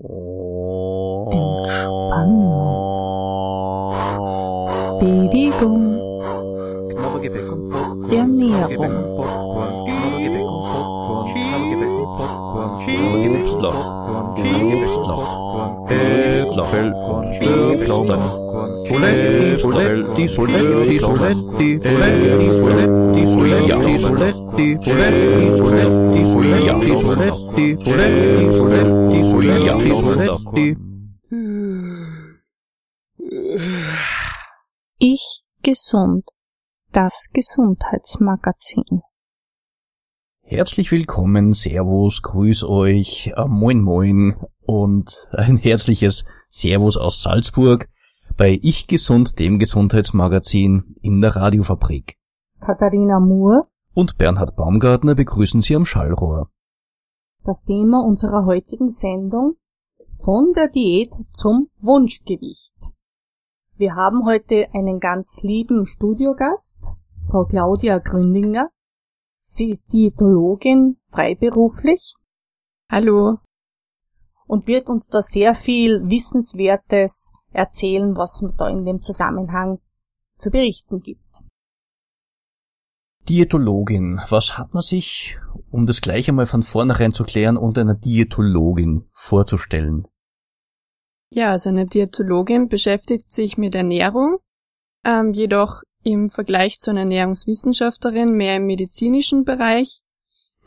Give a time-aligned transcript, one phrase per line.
[0.00, 1.60] 빙판나
[4.98, 5.62] 비비봉
[8.08, 8.82] 깻미야봉
[13.40, 13.76] Østland.
[14.80, 15.20] Østland.
[15.90, 16.82] Østland.
[17.82, 18.49] Østland.
[18.90, 24.76] Soletti, Soletti, Soletti, Soletti, Soletti, Soletti, Soletti, Soletti, Soletti,
[25.54, 30.76] Soletti, Soletti, Soletti, Soletti, Soletti, Soletti, Soletti.
[34.98, 36.24] Ich gesund,
[36.90, 39.02] das Gesundheitsmagazin.
[40.42, 44.34] Herzlich willkommen, Servus, grüß euch, äh, moin moin
[44.66, 47.88] und ein herzliches Servus aus Salzburg
[48.40, 52.16] bei Ich Gesund, dem Gesundheitsmagazin in der Radiofabrik.
[52.58, 56.48] Katharina Moore, Und Bernhard Baumgartner begrüßen Sie am Schallrohr.
[57.44, 59.56] das Thema unserer heutigen Sendung
[60.24, 62.74] von der Diät zum Wunschgewicht.
[63.76, 66.82] Wir haben heute einen ganz lieben Studiogast,
[67.30, 68.70] Frau Claudia Gründinger.
[69.42, 72.14] Sie ist Diätologin, freiberuflich
[72.90, 73.36] Hallo.
[74.46, 79.78] und wird uns da sehr viel Wissenswertes erzählen, was es da in dem Zusammenhang
[80.36, 81.20] zu berichten gibt.
[83.28, 85.38] Diätologin, was hat man sich,
[85.70, 90.08] um das gleich einmal von vornherein zu klären, unter einer Diätologin vorzustellen?
[91.28, 94.38] Ja, also eine Diätologin beschäftigt sich mit Ernährung,
[95.04, 100.00] ähm, jedoch im Vergleich zu einer Ernährungswissenschaftlerin mehr im medizinischen Bereich.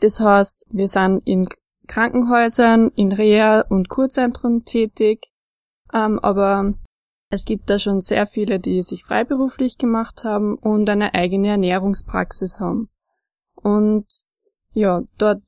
[0.00, 1.48] Das heißt, wir sind in
[1.86, 5.33] Krankenhäusern, in Reha- und Kurzentren tätig,
[5.94, 6.74] ähm, aber
[7.30, 12.60] es gibt da schon sehr viele, die sich freiberuflich gemacht haben und eine eigene Ernährungspraxis
[12.60, 12.90] haben.
[13.54, 14.06] Und
[14.72, 15.42] ja, dort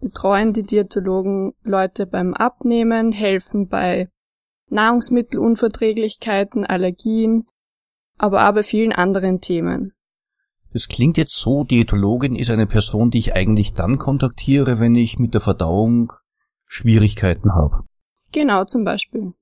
[0.00, 4.08] betreuen die Diätologen Leute beim Abnehmen, helfen bei
[4.68, 7.46] Nahrungsmittelunverträglichkeiten, Allergien,
[8.18, 9.92] aber auch bei vielen anderen Themen.
[10.72, 15.18] Das klingt jetzt so, Diätologin ist eine Person, die ich eigentlich dann kontaktiere, wenn ich
[15.18, 16.12] mit der Verdauung
[16.66, 17.84] Schwierigkeiten habe.
[18.32, 19.34] Genau, zum Beispiel.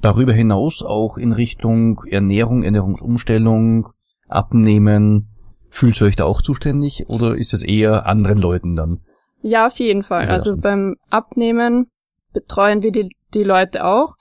[0.00, 3.88] Darüber hinaus auch in Richtung Ernährung, Ernährungsumstellung,
[4.28, 5.28] Abnehmen.
[5.70, 9.00] Fühlt ihr euch da auch zuständig oder ist es eher anderen Leuten dann?
[9.42, 10.28] Ja, auf jeden Fall.
[10.28, 11.90] Also beim Abnehmen
[12.32, 14.14] betreuen wir die, die Leute auch.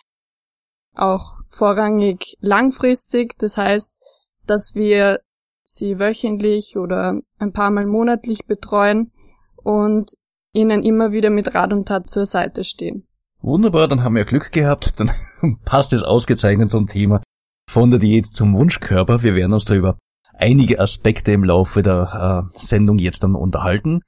[0.94, 3.38] Auch vorrangig langfristig.
[3.38, 4.00] Das heißt,
[4.46, 5.20] dass wir
[5.64, 9.12] sie wöchentlich oder ein paar Mal monatlich betreuen
[9.58, 10.14] und
[10.54, 13.08] ihnen immer wieder mit Rat und Tat zur Seite stehen.
[13.42, 15.12] Wunderbar, dann haben wir Glück gehabt, dann
[15.66, 17.22] passt es ausgezeichnet zum Thema
[17.70, 19.24] von der Diät zum Wunschkörper.
[19.24, 19.98] Wir werden uns darüber
[20.34, 24.02] einige Aspekte im Laufe der äh, Sendung jetzt dann unterhalten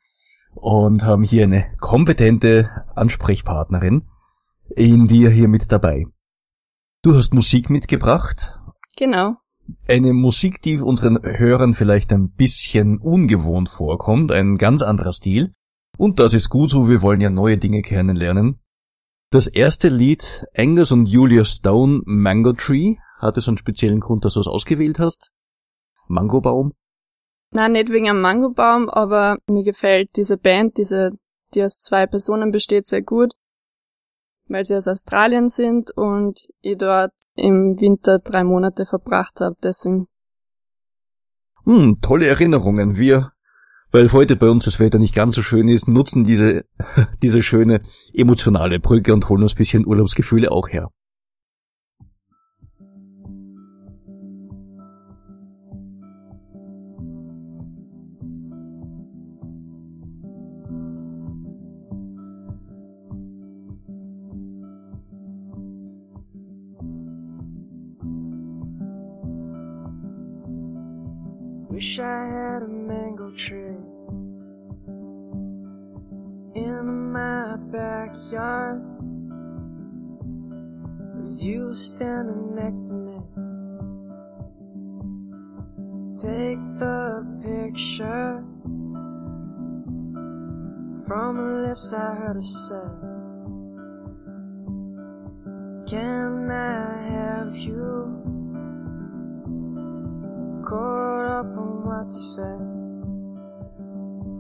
[0.54, 4.08] und haben hier eine kompetente Ansprechpartnerin
[4.76, 6.06] in dir hier mit dabei.
[7.02, 8.60] Du hast Musik mitgebracht,
[8.98, 9.36] Genau.
[9.88, 15.54] eine Musik, die unseren Hörern vielleicht ein bisschen ungewohnt vorkommt, ein ganz anderer Stil.
[15.98, 18.60] Und das ist gut so, wir wollen ja neue Dinge kennenlernen.
[19.32, 24.34] Das erste Lied, Angus und Julia Stone, Mango Tree, hat es einen speziellen Grund, dass
[24.34, 25.32] du es ausgewählt hast?
[26.08, 26.74] Mangobaum?
[27.52, 31.12] Nein, nicht wegen einem Mangobaum, aber mir gefällt diese Band, diese,
[31.54, 33.34] die aus zwei Personen besteht, sehr gut,
[34.48, 39.56] weil sie aus Australien sind und ich dort im Winter drei Monate verbracht habe.
[39.62, 40.08] Deswegen,
[41.66, 42.98] Hm, tolle Erinnerungen.
[42.98, 43.32] Wir,
[43.92, 46.66] weil heute bei uns das Wetter nicht ganz so schön ist, nutzen diese,
[47.22, 47.82] diese schöne
[48.14, 50.90] emotionale Brücke und holen uns ein bisschen Urlaubsgefühle auch her.
[71.72, 73.69] Wish I had a mango tree
[77.20, 78.82] my backyard
[81.16, 83.18] with you standing next to me.
[86.28, 87.00] Take the
[87.44, 88.44] picture
[91.08, 92.90] from the lips I heard her say.
[95.92, 98.16] Can I have you?
[100.70, 102.58] caught up on what to say.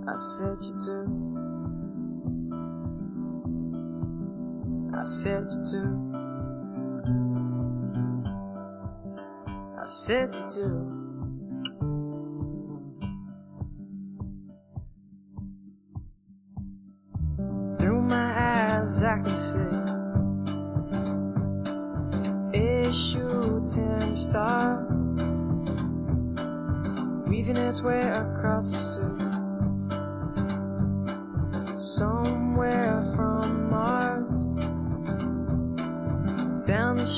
[0.07, 1.28] I said you do.
[4.99, 5.83] I said you do.
[9.81, 10.69] I said you do.
[17.77, 19.79] Through my eyes, I can see
[22.59, 24.85] a shooting star
[27.25, 29.28] weaving its way across the sea.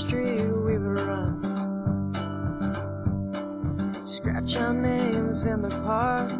[0.10, 1.42] We would run.
[4.06, 6.32] Scratch our names in the park,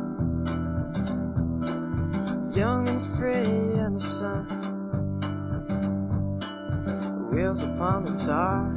[2.56, 4.46] young and free in the sun.
[7.32, 8.74] Wheels upon the tar.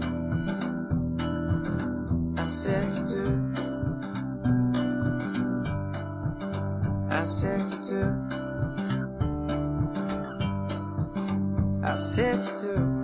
[2.38, 3.40] I said you do.
[7.10, 8.04] I said you do.
[11.84, 13.03] I said you do.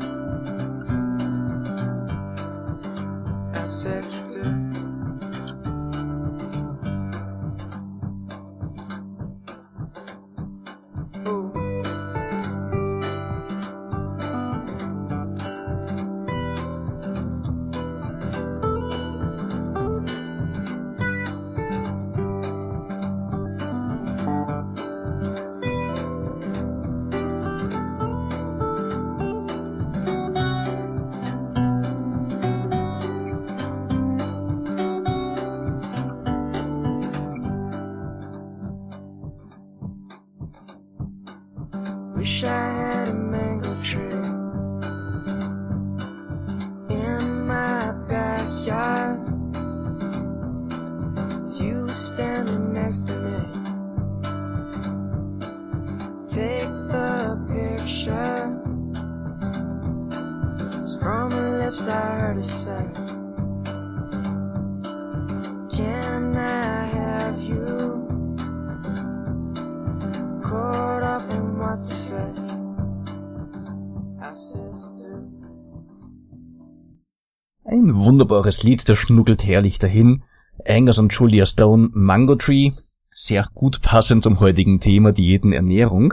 [78.20, 80.24] Wunderbares Lied, das schnuckelt herrlich dahin.
[80.66, 82.72] Angus und Julia Stone, Mango Tree,
[83.08, 86.12] sehr gut passend zum heutigen Thema Diäten, Ernährung,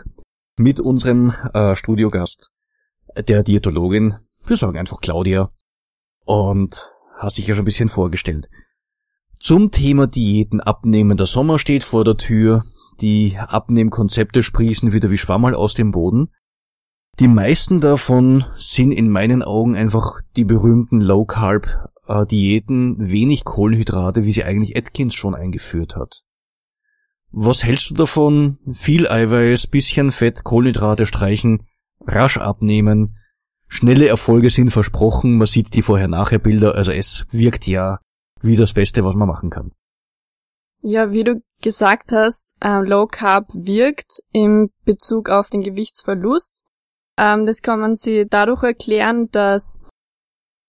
[0.56, 2.50] mit unserem äh, Studiogast,
[3.28, 4.16] der Diätologin,
[4.46, 5.52] wir sagen einfach Claudia,
[6.24, 8.48] und hast sich ja schon ein bisschen vorgestellt.
[9.38, 12.64] Zum Thema Diäten, Abnehmen, der Sommer steht vor der Tür,
[13.02, 16.30] die Abnehmkonzepte sprießen wieder wie Schwammerl aus dem Boden.
[17.20, 21.02] Die meisten davon sind in meinen Augen einfach die berühmten
[22.08, 26.24] Low-Carb-Diäten, wenig Kohlenhydrate, wie sie eigentlich Atkins schon eingeführt hat.
[27.32, 28.58] Was hältst du davon?
[28.74, 31.68] Viel Eiweiß, bisschen Fett, Kohlenhydrate streichen,
[32.06, 33.18] rasch abnehmen.
[33.68, 38.00] Schnelle Erfolge sind versprochen, man sieht die Vorher-Nachher-Bilder, also es wirkt ja
[38.42, 39.72] wie das Beste, was man machen kann.
[40.82, 46.64] Ja, wie du gesagt hast, ähm, Low Carb wirkt im Bezug auf den Gewichtsverlust.
[47.18, 49.80] Ähm, das kann man sich dadurch erklären, dass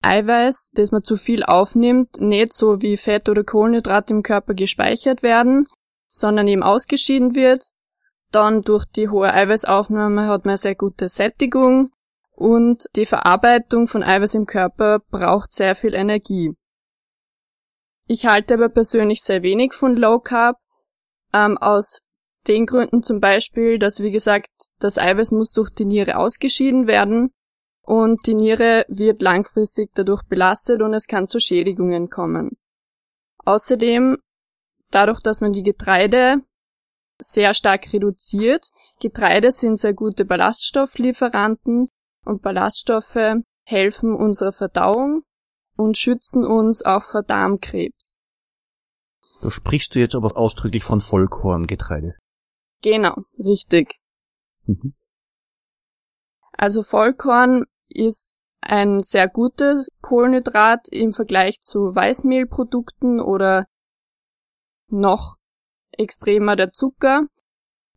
[0.03, 5.23] Eiweiß, das man zu viel aufnimmt, nicht so wie Fett oder Kohlenhydrate im Körper gespeichert
[5.23, 5.67] werden,
[6.09, 7.71] sondern eben ausgeschieden wird.
[8.31, 11.91] Dann durch die hohe Eiweißaufnahme hat man sehr gute Sättigung
[12.33, 16.55] und die Verarbeitung von Eiweiß im Körper braucht sehr viel Energie.
[18.06, 20.56] Ich halte aber persönlich sehr wenig von Low Carb,
[21.33, 22.01] ähm, aus
[22.47, 24.49] den Gründen zum Beispiel, dass wie gesagt,
[24.79, 27.33] das Eiweiß muss durch die Niere ausgeschieden werden
[27.88, 32.58] und die Niere wird langfristig dadurch belastet und es kann zu Schädigungen kommen.
[33.46, 34.19] Außerdem,
[34.91, 36.43] dadurch, dass man die Getreide
[37.19, 38.69] sehr stark reduziert,
[39.01, 41.89] Getreide sind sehr gute Ballaststofflieferanten
[42.27, 45.22] und Ballaststoffe helfen unserer Verdauung
[45.74, 48.19] und schützen uns auch vor Darmkrebs.
[49.41, 52.17] Da sprichst du jetzt aber ausdrücklich von Vollkorngetreide.
[52.82, 53.98] Genau, richtig.
[54.67, 54.93] Mhm.
[56.53, 63.67] Also Vollkorn ist ein sehr gutes Kohlenhydrat im Vergleich zu Weißmehlprodukten oder
[64.89, 65.37] noch
[65.93, 67.27] extremer der Zucker.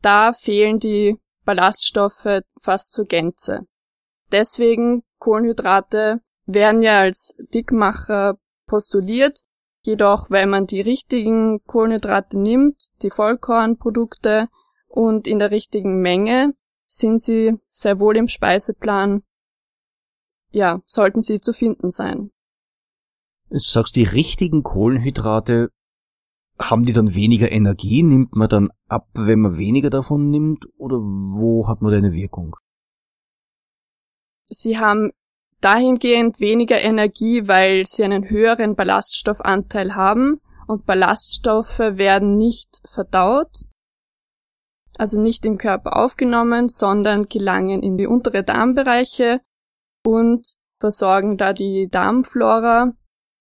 [0.01, 3.61] Da fehlen die Ballaststoffe fast zur Gänze.
[4.31, 9.41] Deswegen Kohlenhydrate werden ja als Dickmacher postuliert,
[9.83, 14.47] jedoch wenn man die richtigen Kohlenhydrate nimmt, die Vollkornprodukte
[14.87, 16.53] und in der richtigen Menge,
[16.87, 19.23] sind sie sehr wohl im Speiseplan,
[20.51, 22.31] ja, sollten sie zu finden sein.
[23.49, 25.71] Du sagst, die richtigen Kohlenhydrate,
[26.59, 28.03] haben die dann weniger Energie?
[28.03, 30.65] Nimmt man dann ab, wenn man weniger davon nimmt?
[30.77, 32.55] Oder wo hat man da eine Wirkung?
[34.45, 35.11] Sie haben
[35.61, 43.63] dahingehend weniger Energie, weil sie einen höheren Ballaststoffanteil haben und Ballaststoffe werden nicht verdaut,
[44.97, 49.41] also nicht im Körper aufgenommen, sondern gelangen in die untere Darmbereiche
[50.05, 50.45] und
[50.79, 52.93] versorgen da die Darmflora.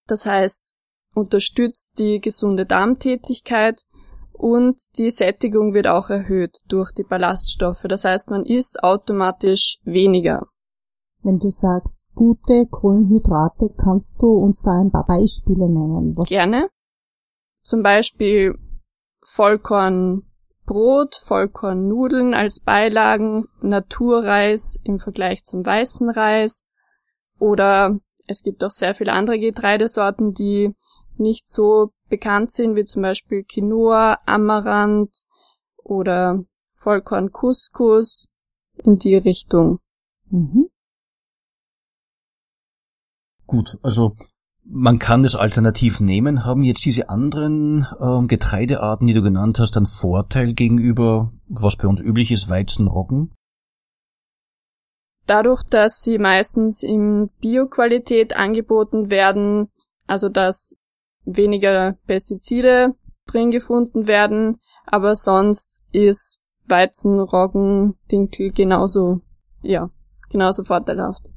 [0.06, 0.76] Das heißt,
[1.14, 3.84] unterstützt die gesunde Darmtätigkeit
[4.32, 7.82] und die Sättigung wird auch erhöht durch die Ballaststoffe.
[7.84, 10.46] Das heißt, man isst automatisch weniger.
[11.22, 16.16] Wenn du sagst gute Kohlenhydrate, kannst du uns da ein paar Beispiele nennen?
[16.16, 16.70] Was Gerne.
[17.62, 18.58] Zum Beispiel
[20.70, 26.64] Vollkornbrot, Vollkornnudeln als Beilagen, Naturreis im Vergleich zum weißen Reis
[27.38, 27.98] oder
[28.28, 30.74] es gibt auch sehr viele andere Getreidesorten, die
[31.16, 35.24] nicht so bekannt sind, wie zum Beispiel Quinoa, Amaranth
[35.76, 38.28] oder Vollkorn Couscous
[38.76, 39.80] in die Richtung.
[40.30, 40.70] Mhm.
[43.46, 44.16] Gut, also
[44.72, 46.44] man kann das alternativ nehmen.
[46.44, 51.88] Haben jetzt diese anderen ähm, Getreidearten, die du genannt hast, einen Vorteil gegenüber, was bei
[51.88, 53.32] uns üblich ist, Weizen, Roggen?
[55.26, 59.68] Dadurch, dass sie meistens in Bioqualität angeboten werden,
[60.06, 60.76] also dass
[61.24, 62.94] weniger Pestizide
[63.26, 69.20] drin gefunden werden, aber sonst ist Weizen, Roggen, Dinkel genauso,
[69.62, 69.90] ja,
[70.30, 71.32] genauso vorteilhaft.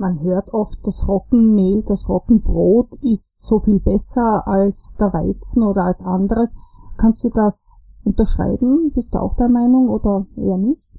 [0.00, 5.84] Man hört oft, das Roggenmehl, das Roggenbrot ist so viel besser als der Weizen oder
[5.84, 6.54] als anderes.
[6.96, 8.92] Kannst du das unterschreiben?
[8.94, 10.94] Bist du auch der Meinung oder eher nicht?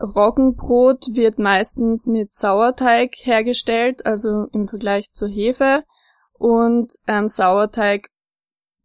[0.00, 5.84] Roggenbrot wird meistens mit Sauerteig hergestellt, also im Vergleich zur Hefe.
[6.32, 8.08] Und ähm, Sauerteig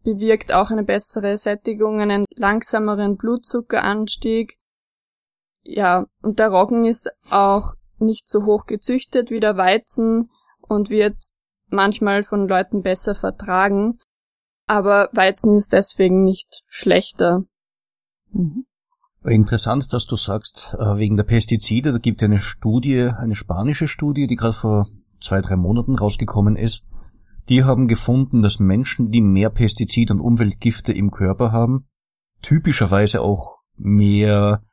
[0.04, 4.60] bewirkt auch eine bessere Sättigung, einen langsameren Blutzuckeranstieg.
[5.64, 10.30] Ja, und der Roggen ist auch nicht so hoch gezüchtet wie der Weizen
[10.62, 11.16] und wird
[11.70, 14.00] manchmal von Leuten besser vertragen.
[14.66, 17.44] Aber Weizen ist deswegen nicht schlechter.
[18.32, 18.66] Mhm.
[19.24, 23.88] Interessant, dass du sagst, äh, wegen der Pestizide, da gibt es eine Studie, eine spanische
[23.88, 24.88] Studie, die gerade vor
[25.20, 26.86] zwei, drei Monaten rausgekommen ist.
[27.50, 31.88] Die haben gefunden, dass Menschen, die mehr Pestizide und Umweltgifte im Körper haben,
[32.42, 34.64] typischerweise auch mehr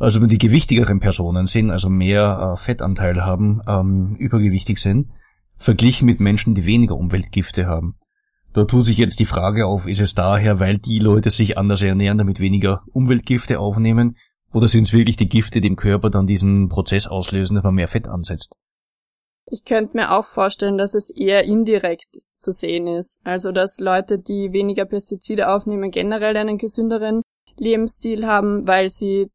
[0.00, 5.10] also die gewichtigeren Personen sind, also mehr äh, Fettanteil haben, ähm, übergewichtig sind,
[5.56, 7.96] verglichen mit Menschen, die weniger Umweltgifte haben.
[8.52, 11.82] Da tut sich jetzt die Frage auf, ist es daher, weil die Leute sich anders
[11.82, 14.16] ernähren, damit weniger Umweltgifte aufnehmen,
[14.52, 17.74] oder sind es wirklich die Gifte, die im Körper dann diesen Prozess auslösen, dass man
[17.74, 18.56] mehr Fett ansetzt?
[19.46, 23.20] Ich könnte mir auch vorstellen, dass es eher indirekt zu sehen ist.
[23.22, 27.22] Also dass Leute, die weniger Pestizide aufnehmen, generell einen gesünderen
[27.58, 29.28] Lebensstil haben, weil sie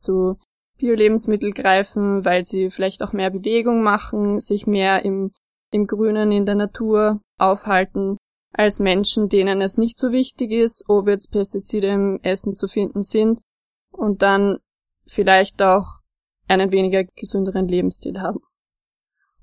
[0.00, 0.38] zu
[0.78, 5.32] Bio-Lebensmittel greifen, weil sie vielleicht auch mehr Bewegung machen, sich mehr im,
[5.70, 8.16] im Grünen in der Natur aufhalten,
[8.52, 13.04] als Menschen, denen es nicht so wichtig ist, ob jetzt Pestizide im Essen zu finden
[13.04, 13.40] sind
[13.92, 14.58] und dann
[15.06, 16.00] vielleicht auch
[16.48, 18.40] einen weniger gesünderen Lebensstil haben.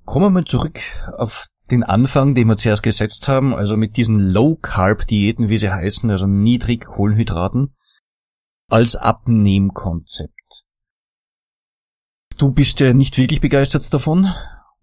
[0.05, 0.79] Kommen wir mal zurück
[1.17, 6.09] auf den Anfang, den wir zuerst gesetzt haben, also mit diesen Low-Carb-Diäten, wie sie heißen,
[6.09, 7.75] also niedrig Kohlenhydraten
[8.69, 10.36] als Abnehmkonzept.
[12.37, 14.27] Du bist ja nicht wirklich begeistert davon,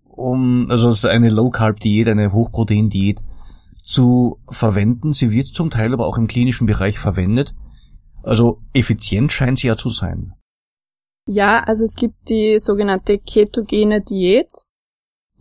[0.08, 3.20] um also eine Low Carb Diät, eine Hochprotein Diät
[3.84, 5.12] zu verwenden.
[5.12, 7.54] Sie wird zum Teil aber auch im klinischen Bereich verwendet.
[8.22, 10.32] Also effizient scheint sie ja zu sein.
[11.26, 14.50] Ja, also es gibt die sogenannte ketogene Diät.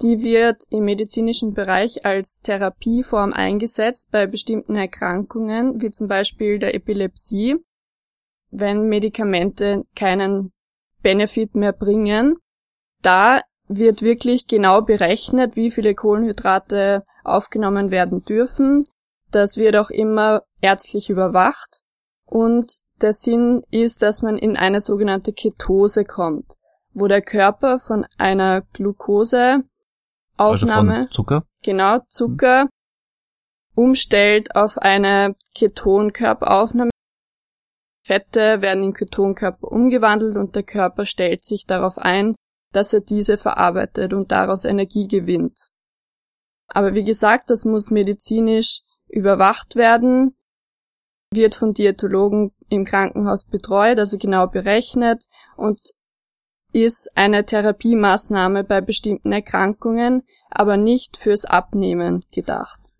[0.01, 6.75] Die wird im medizinischen Bereich als Therapieform eingesetzt bei bestimmten Erkrankungen, wie zum Beispiel der
[6.75, 7.57] Epilepsie
[8.53, 10.51] wenn Medikamente keinen
[11.03, 12.37] Benefit mehr bringen.
[13.01, 18.85] Da wird wirklich genau berechnet, wie viele Kohlenhydrate aufgenommen werden dürfen.
[19.31, 21.81] Das wird auch immer ärztlich überwacht.
[22.25, 26.55] Und der Sinn ist, dass man in eine sogenannte Ketose kommt,
[26.93, 29.65] wo der Körper von einer Glukoseaufnahme,
[30.37, 32.69] also von Zucker, genau Zucker,
[33.75, 36.91] umstellt auf eine Ketonkörperaufnahme
[38.05, 42.35] Fette werden in Ketonkörper umgewandelt und der Körper stellt sich darauf ein,
[42.73, 45.69] dass er diese verarbeitet und daraus Energie gewinnt.
[46.67, 50.35] Aber wie gesagt, das muss medizinisch überwacht werden,
[51.31, 55.79] wird von Diätologen im Krankenhaus betreut, also genau berechnet und
[56.73, 62.92] ist eine Therapiemaßnahme bei bestimmten Erkrankungen, aber nicht fürs Abnehmen gedacht.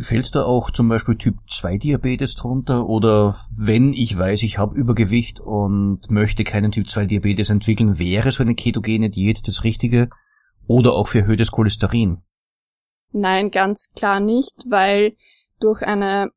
[0.00, 2.86] Fällt da auch zum Beispiel Typ 2 Diabetes drunter?
[2.86, 8.30] Oder wenn ich weiß, ich habe Übergewicht und möchte keinen Typ 2 Diabetes entwickeln, wäre
[8.30, 10.08] so eine ketogene Diät das Richtige?
[10.66, 12.22] Oder auch für erhöhtes Cholesterin?
[13.12, 15.16] Nein, ganz klar nicht, weil
[15.60, 16.30] durch eine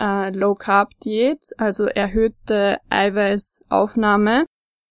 [0.00, 4.46] äh, Low-Carb-Diät, also erhöhte Eiweißaufnahme,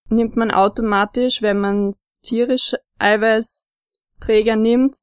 [0.10, 4.98] nimmt man automatisch, wenn man tierische Eiweißträger nimmt,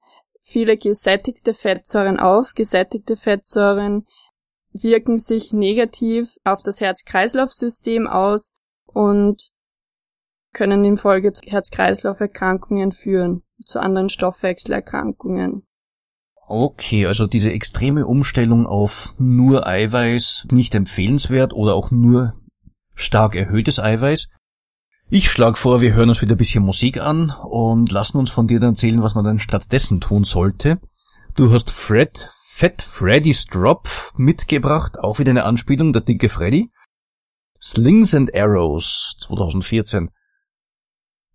[0.52, 2.52] viele gesättigte Fettsäuren auf.
[2.54, 4.06] Gesättigte Fettsäuren
[4.73, 8.52] wirken sich negativ auf das Herz-Kreislauf-System aus
[8.87, 9.50] und
[10.52, 15.66] können in Folge zu Herz-Kreislauf-Erkrankungen führen, zu anderen Stoffwechselerkrankungen.
[16.47, 22.35] Okay, also diese extreme Umstellung auf nur Eiweiß nicht empfehlenswert oder auch nur
[22.94, 24.28] stark erhöhtes Eiweiß.
[25.14, 28.47] Ich schlage vor, wir hören uns wieder ein bisschen Musik an und lassen uns von
[28.47, 30.81] dir dann erzählen, was man dann stattdessen tun sollte.
[31.37, 36.71] Du hast Fred, Fat Freddy's Drop mitgebracht, auch wieder eine Anspielung, der dicke Freddy.
[37.61, 40.09] Slings and Arrows 2014.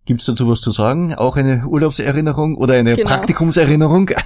[0.06, 1.14] Gibt's dazu was zu sagen?
[1.14, 3.08] Auch eine Urlaubserinnerung oder eine Genau.
[3.08, 4.10] Praktikumserinnerung?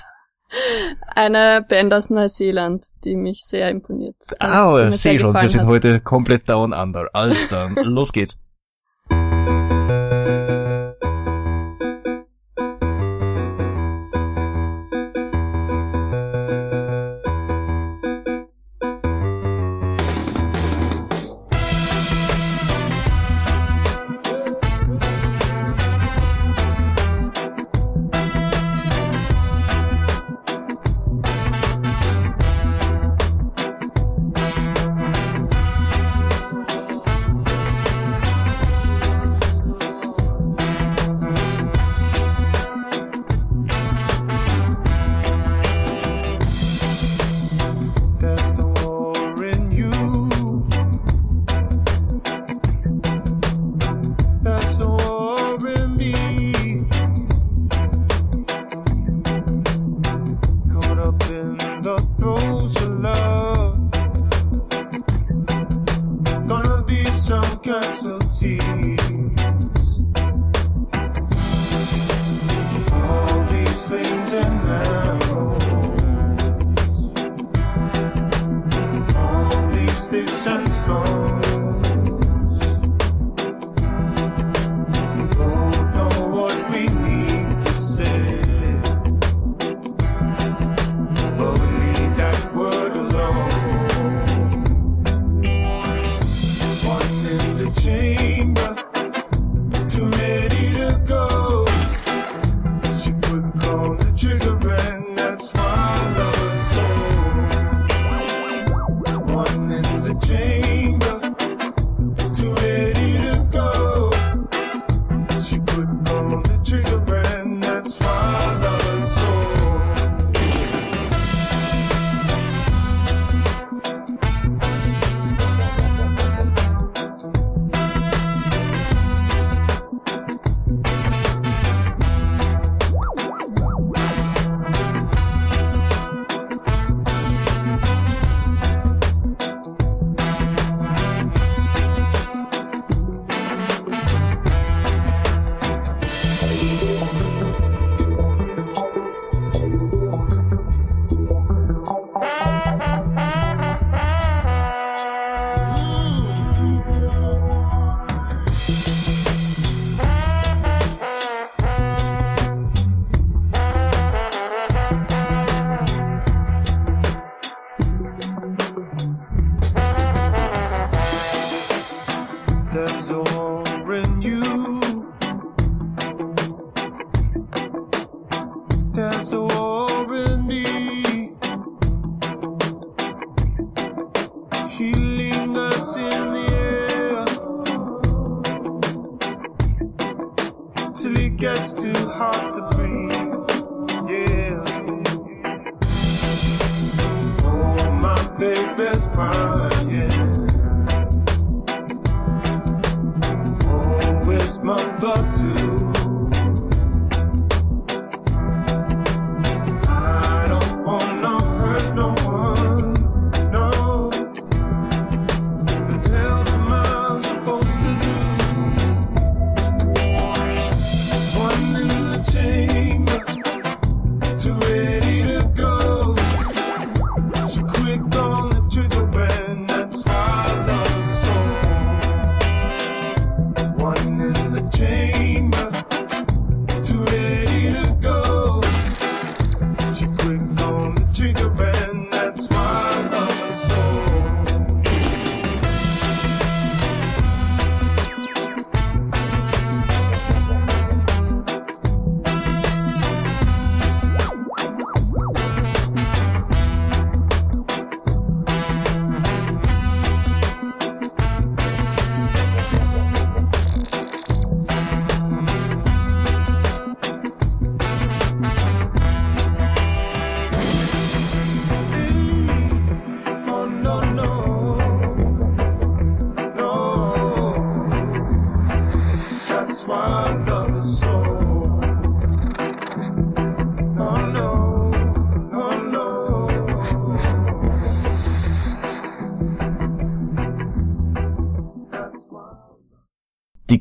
[1.14, 4.16] Eine Band aus Neuseeland, die mich sehr imponiert.
[4.38, 7.08] Ah, oh, sehe schon, wir sind heute komplett down under.
[7.12, 8.38] Alles dann, los geht's.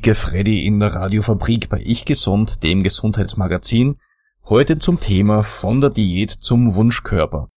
[0.01, 3.97] Dicke Freddy in der Radiofabrik bei Ich Gesund, dem Gesundheitsmagazin.
[4.45, 7.49] Heute zum Thema von der Diät zum Wunschkörper.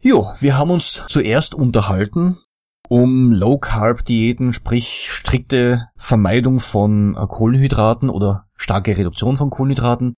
[0.00, 2.38] Jo, wir haben uns zuerst unterhalten
[2.88, 10.14] um Low-Carb-Diäten, sprich strikte Vermeidung von äh, Kohlenhydraten oder starke Reduktion von Kohlenhydraten.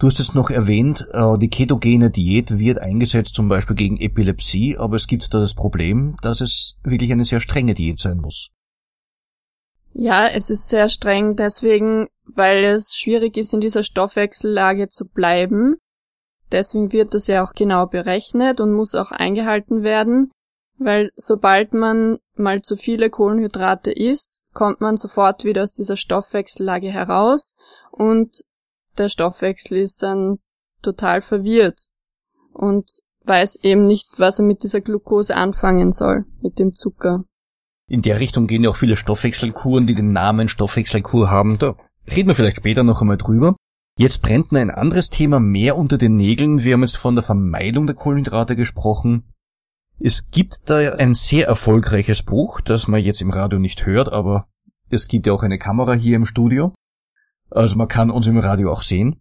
[0.00, 4.78] Du hast es noch erwähnt, äh, die ketogene Diät wird eingesetzt zum Beispiel gegen Epilepsie,
[4.78, 8.50] aber es gibt da das Problem, dass es wirklich eine sehr strenge Diät sein muss.
[10.00, 15.76] Ja, es ist sehr streng deswegen, weil es schwierig ist, in dieser Stoffwechsellage zu bleiben.
[16.52, 20.30] Deswegen wird das ja auch genau berechnet und muss auch eingehalten werden,
[20.78, 26.90] weil sobald man mal zu viele Kohlenhydrate isst, kommt man sofort wieder aus dieser Stoffwechsellage
[26.90, 27.56] heraus
[27.90, 28.44] und
[28.98, 30.38] der Stoffwechsel ist dann
[30.80, 31.86] total verwirrt
[32.52, 32.88] und
[33.24, 37.24] weiß eben nicht, was er mit dieser Glucose anfangen soll, mit dem Zucker.
[37.88, 41.58] In der Richtung gehen ja auch viele Stoffwechselkuren, die den Namen Stoffwechselkur haben.
[41.58, 41.74] Da
[42.06, 43.56] reden wir vielleicht später noch einmal drüber.
[43.98, 46.62] Jetzt brennt mir ein anderes Thema mehr unter den Nägeln.
[46.62, 49.24] Wir haben jetzt von der Vermeidung der Kohlenhydrate gesprochen.
[49.98, 54.46] Es gibt da ein sehr erfolgreiches Buch, das man jetzt im Radio nicht hört, aber
[54.90, 56.72] es gibt ja auch eine Kamera hier im Studio.
[57.50, 59.20] Also man kann uns im Radio auch sehen.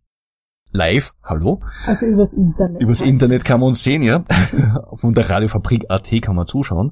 [0.71, 1.61] Live, hallo.
[1.85, 2.81] Also übers Internet.
[2.81, 4.25] Übers Internet kann man uns sehen, ja.
[5.01, 6.91] Unter Radiofabrik.at kann man zuschauen.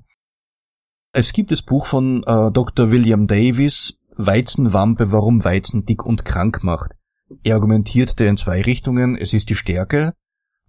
[1.17, 2.91] Es gibt das Buch von äh, Dr.
[2.91, 6.97] William Davis, Weizenwampe, warum Weizen dick und krank macht.
[7.41, 9.15] Er argumentiert da in zwei Richtungen.
[9.15, 10.13] Es ist die Stärke,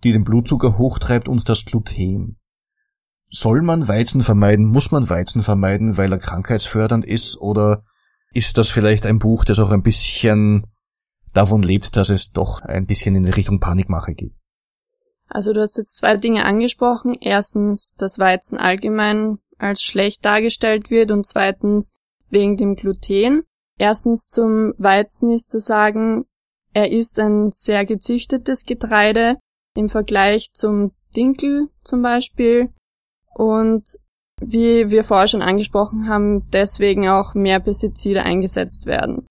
[0.05, 2.37] die den Blutzucker hochtreibt und das Gluten.
[3.29, 4.67] Soll man Weizen vermeiden?
[4.67, 7.41] Muss man Weizen vermeiden, weil er krankheitsfördernd ist?
[7.41, 7.83] Oder
[8.33, 10.69] ist das vielleicht ein Buch, das auch ein bisschen
[11.33, 14.35] davon lebt, dass es doch ein bisschen in Richtung Panikmache geht?
[15.27, 17.17] Also du hast jetzt zwei Dinge angesprochen.
[17.21, 21.93] Erstens, dass Weizen allgemein als schlecht dargestellt wird und zweitens
[22.29, 23.45] wegen dem Gluten.
[23.79, 26.25] Erstens zum Weizen ist zu sagen,
[26.73, 29.37] er ist ein sehr gezüchtetes Getreide
[29.75, 32.71] im Vergleich zum Dinkel zum Beispiel
[33.35, 33.85] und
[34.41, 39.27] wie wir vorher schon angesprochen haben, deswegen auch mehr Pestizide eingesetzt werden.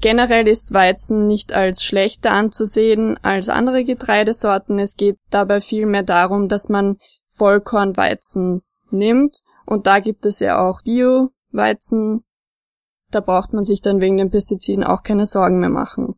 [0.00, 4.78] Generell ist Weizen nicht als schlechter anzusehen als andere Getreidesorten.
[4.78, 10.82] Es geht dabei vielmehr darum, dass man Vollkornweizen nimmt und da gibt es ja auch
[10.82, 12.24] Bio-Weizen.
[13.10, 16.14] Da braucht man sich dann wegen den Pestiziden auch keine Sorgen mehr machen.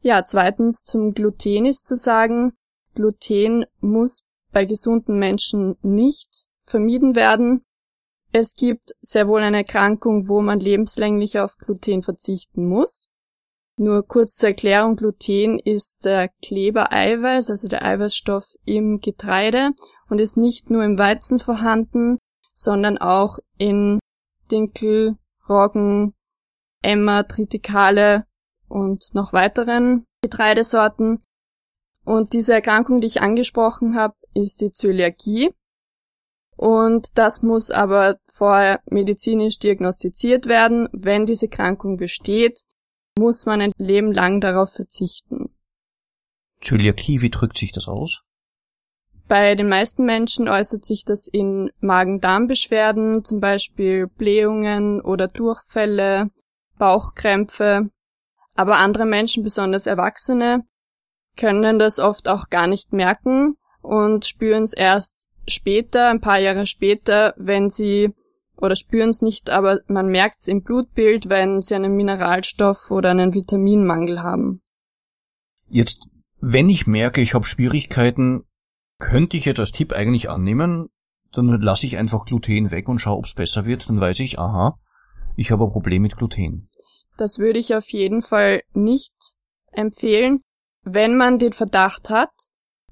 [0.00, 2.52] Ja, zweitens zum Gluten ist zu sagen,
[2.94, 7.64] Gluten muss bei gesunden Menschen nicht vermieden werden.
[8.32, 13.08] Es gibt sehr wohl eine Erkrankung, wo man lebenslänglich auf Gluten verzichten muss.
[13.76, 19.70] Nur kurz zur Erklärung, Gluten ist der Klebereiweiß, also der Eiweißstoff im Getreide
[20.12, 22.18] und ist nicht nur im Weizen vorhanden,
[22.52, 23.98] sondern auch in
[24.50, 25.16] Dinkel,
[25.48, 26.12] Roggen,
[26.82, 28.26] Emmer, Tritikale
[28.68, 31.22] und noch weiteren Getreidesorten.
[32.04, 35.54] Und diese Erkrankung, die ich angesprochen habe, ist die Zöliakie.
[36.58, 40.90] Und das muss aber vorher medizinisch diagnostiziert werden.
[40.92, 42.60] Wenn diese Krankung besteht,
[43.18, 45.56] muss man ein Leben lang darauf verzichten.
[46.60, 48.22] Zöliakie, wie drückt sich das aus?
[49.32, 56.28] Bei den meisten Menschen äußert sich das in Magen-Darm-Beschwerden, zum Beispiel Blähungen oder Durchfälle,
[56.76, 57.88] Bauchkrämpfe.
[58.54, 60.66] Aber andere Menschen, besonders Erwachsene,
[61.38, 66.66] können das oft auch gar nicht merken und spüren es erst später, ein paar Jahre
[66.66, 68.12] später, wenn sie
[68.58, 73.12] oder spüren es nicht, aber man merkt es im Blutbild, wenn sie einen Mineralstoff oder
[73.12, 74.60] einen Vitaminmangel haben.
[75.70, 78.44] Jetzt, wenn ich merke, ich habe Schwierigkeiten,
[79.02, 80.88] könnte ich jetzt als Tipp eigentlich annehmen,
[81.32, 84.38] dann lasse ich einfach Gluten weg und schaue, ob es besser wird, dann weiß ich,
[84.38, 84.78] aha,
[85.36, 86.70] ich habe ein Problem mit Gluten.
[87.16, 89.12] Das würde ich auf jeden Fall nicht
[89.72, 90.42] empfehlen.
[90.84, 92.30] Wenn man den Verdacht hat,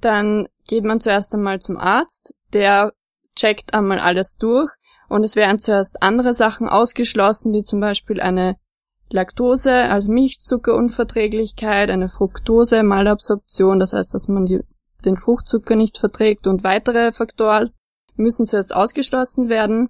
[0.01, 2.93] dann geht man zuerst einmal zum Arzt, der
[3.37, 4.71] checkt einmal alles durch
[5.09, 8.57] und es werden zuerst andere Sachen ausgeschlossen, wie zum Beispiel eine
[9.11, 14.61] Laktose, also Milchzuckerunverträglichkeit, eine Fructose, Malabsorption, das heißt, dass man die,
[15.01, 17.73] den Fruchtzucker nicht verträgt und weitere Faktoren
[18.17, 19.89] müssen zuerst ausgeschlossen werden.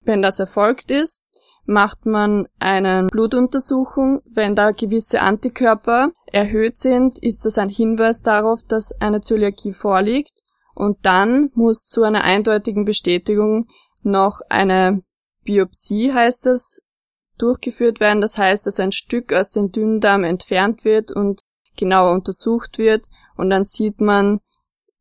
[0.00, 1.24] Wenn das erfolgt ist,
[1.66, 4.22] macht man eine Blutuntersuchung.
[4.24, 10.32] Wenn da gewisse Antikörper erhöht sind, ist das ein Hinweis darauf, dass eine Zöliakie vorliegt.
[10.74, 13.66] Und dann muss zu einer eindeutigen Bestätigung
[14.02, 15.02] noch eine
[15.44, 16.82] Biopsie, heißt es,
[17.38, 18.20] durchgeführt werden.
[18.20, 21.40] Das heißt, dass ein Stück aus dem Dünndarm entfernt wird und
[21.76, 23.06] genauer untersucht wird.
[23.36, 24.40] Und dann sieht man,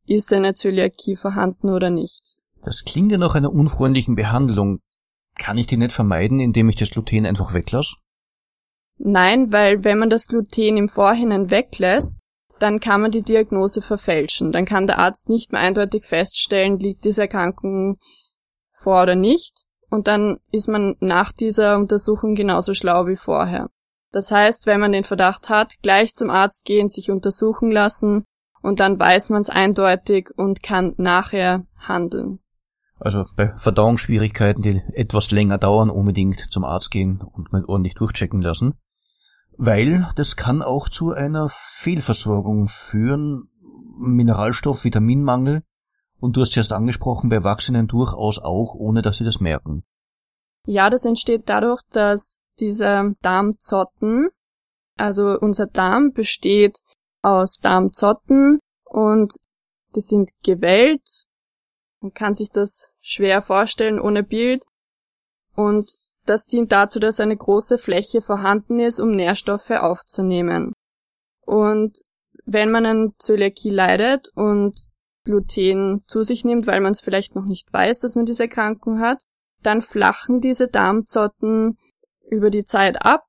[0.07, 2.35] ist eine Zöliakie vorhanden oder nicht.
[2.63, 4.79] Das klingt ja nach einer unfreundlichen Behandlung.
[5.35, 7.95] Kann ich die nicht vermeiden, indem ich das Gluten einfach weglasse?
[8.97, 12.19] Nein, weil wenn man das Gluten im Vorhinein weglässt,
[12.59, 14.51] dann kann man die Diagnose verfälschen.
[14.51, 17.97] Dann kann der Arzt nicht mehr eindeutig feststellen, liegt diese Erkrankung
[18.73, 19.65] vor oder nicht.
[19.89, 23.69] Und dann ist man nach dieser Untersuchung genauso schlau wie vorher.
[24.15, 28.23] Das heißt, wenn man den Verdacht hat, gleich zum Arzt gehen, sich untersuchen lassen
[28.61, 32.39] und dann weiß man es eindeutig und kann nachher handeln.
[32.97, 38.41] Also bei Verdauungsschwierigkeiten, die etwas länger dauern, unbedingt zum Arzt gehen und mal ordentlich durchchecken
[38.41, 38.75] lassen.
[39.57, 43.49] Weil das kann auch zu einer Fehlversorgung führen,
[43.99, 45.63] Mineralstoff, Vitaminmangel.
[46.21, 49.83] Und du hast erst angesprochen, bei Erwachsenen durchaus auch, ohne dass sie das merken.
[50.65, 54.29] Ja, das entsteht dadurch, dass diese Darmzotten,
[54.97, 56.79] also unser Darm besteht
[57.21, 59.33] aus Darmzotten und
[59.95, 61.25] die sind gewellt.
[62.01, 64.63] Man kann sich das schwer vorstellen ohne Bild.
[65.55, 65.91] Und
[66.25, 70.73] das dient dazu, dass eine große Fläche vorhanden ist, um Nährstoffe aufzunehmen.
[71.45, 71.97] Und
[72.45, 74.75] wenn man an Zöliakie leidet und
[75.23, 78.99] Gluten zu sich nimmt, weil man es vielleicht noch nicht weiß, dass man diese Erkrankung
[78.99, 79.23] hat,
[79.63, 81.77] dann flachen diese Darmzotten
[82.29, 83.25] über die Zeit ab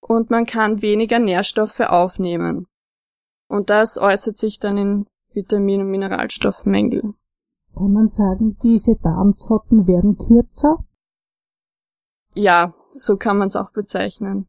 [0.00, 2.66] und man kann weniger Nährstoffe aufnehmen.
[3.48, 7.14] Und das äußert sich dann in Vitamin- und Mineralstoffmängel.
[7.74, 10.84] Kann man sagen, diese Darmzotten werden kürzer?
[12.34, 14.48] Ja, so kann man es auch bezeichnen.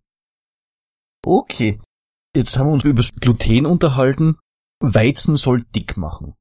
[1.25, 1.79] Okay.
[2.35, 4.39] Jetzt haben wir uns über das Gluten unterhalten.
[4.79, 6.35] Weizen soll dick machen.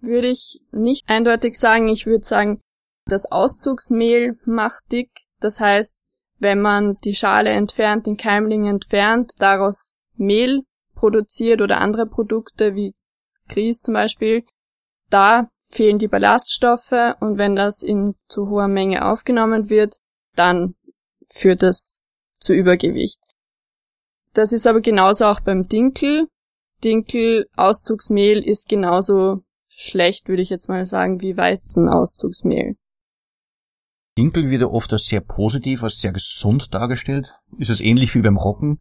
[0.00, 1.88] Würde ich nicht eindeutig sagen.
[1.88, 2.60] Ich würde sagen,
[3.06, 5.10] das Auszugsmehl macht dick.
[5.40, 6.04] Das heißt,
[6.40, 10.62] wenn man die Schale entfernt, den Keimling entfernt, daraus Mehl
[10.94, 12.94] produziert oder andere Produkte wie
[13.48, 14.44] Grieß zum Beispiel,
[15.10, 19.96] da fehlen die Ballaststoffe und wenn das in zu hoher Menge aufgenommen wird,
[20.34, 20.74] dann
[21.28, 22.00] führt das
[22.38, 23.20] zu Übergewicht.
[24.32, 26.28] Das ist aber genauso auch beim Dinkel.
[26.82, 32.76] Dinkel Auszugsmehl ist genauso schlecht, würde ich jetzt mal sagen, wie Weizenauszugsmehl.
[34.20, 37.40] Dinkel wird ja oft als sehr positiv, als sehr gesund dargestellt.
[37.56, 38.78] Ist es ähnlich wie beim Rocken?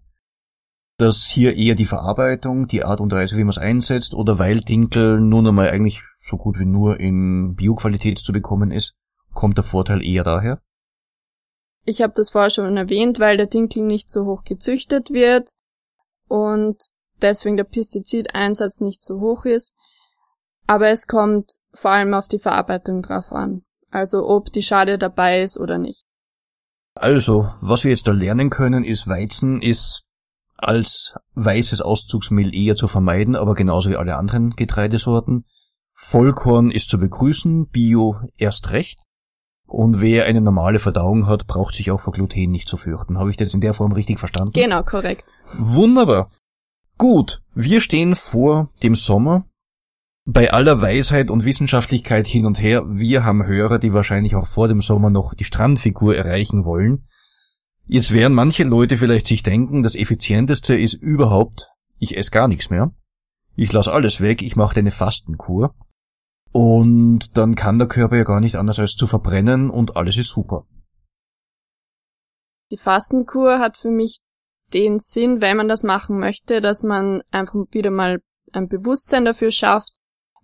[0.97, 4.59] Dass hier eher die Verarbeitung, die Art und Weise, wie man es einsetzt, oder weil
[4.59, 8.97] Dinkel nun einmal eigentlich so gut wie nur in Bioqualität zu bekommen ist,
[9.33, 10.61] kommt der Vorteil eher daher?
[11.85, 15.51] Ich habe das vorher schon erwähnt, weil der Dinkel nicht so hoch gezüchtet wird
[16.27, 16.75] und
[17.21, 19.73] deswegen der Pestizideinsatz nicht so hoch ist.
[20.67, 23.63] Aber es kommt vor allem auf die Verarbeitung drauf an.
[23.91, 26.03] Also ob die Schale dabei ist oder nicht.
[26.95, 30.03] Also, was wir jetzt da lernen können, ist, Weizen ist
[30.57, 35.45] als weißes Auszugsmehl eher zu vermeiden, aber genauso wie alle anderen Getreidesorten.
[35.93, 38.99] Vollkorn ist zu begrüßen, Bio erst recht.
[39.65, 43.19] Und wer eine normale Verdauung hat, braucht sich auch vor Gluten nicht zu fürchten.
[43.19, 44.53] Habe ich das in der Form richtig verstanden?
[44.53, 45.25] Genau, korrekt.
[45.53, 46.31] Wunderbar.
[46.97, 49.45] Gut, wir stehen vor dem Sommer.
[50.31, 54.67] Bei aller Weisheit und Wissenschaftlichkeit hin und her, wir haben Hörer, die wahrscheinlich auch vor
[54.67, 57.07] dem Sommer noch die Strandfigur erreichen wollen.
[57.87, 62.69] Jetzt werden manche Leute vielleicht sich denken, das effizienteste ist überhaupt, ich esse gar nichts
[62.69, 62.91] mehr.
[63.55, 65.73] Ich lasse alles weg, ich mache eine Fastenkur.
[66.51, 70.29] Und dann kann der Körper ja gar nicht anders als zu verbrennen und alles ist
[70.29, 70.67] super.
[72.69, 74.19] Die Fastenkur hat für mich
[74.73, 78.19] den Sinn, wenn man das machen möchte, dass man einfach wieder mal
[78.53, 79.93] ein Bewusstsein dafür schafft,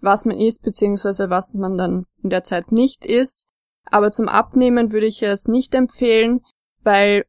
[0.01, 3.47] was man isst, beziehungsweise was man dann in der Zeit nicht isst.
[3.85, 6.41] Aber zum Abnehmen würde ich es nicht empfehlen,
[6.83, 7.25] weil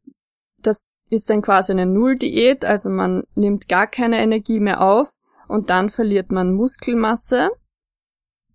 [0.58, 5.12] das ist dann quasi eine Nulldiät, also man nimmt gar keine Energie mehr auf
[5.48, 7.50] und dann verliert man Muskelmasse.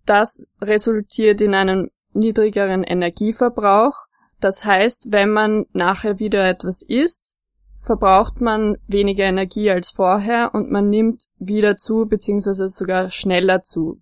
[0.04, 3.94] Das resultiert in einem niedrigeren Energieverbrauch.
[4.40, 7.36] Das heißt, wenn man nachher wieder etwas isst,
[7.82, 14.00] verbraucht man weniger Energie als vorher und man nimmt wieder zu, beziehungsweise sogar schneller zu.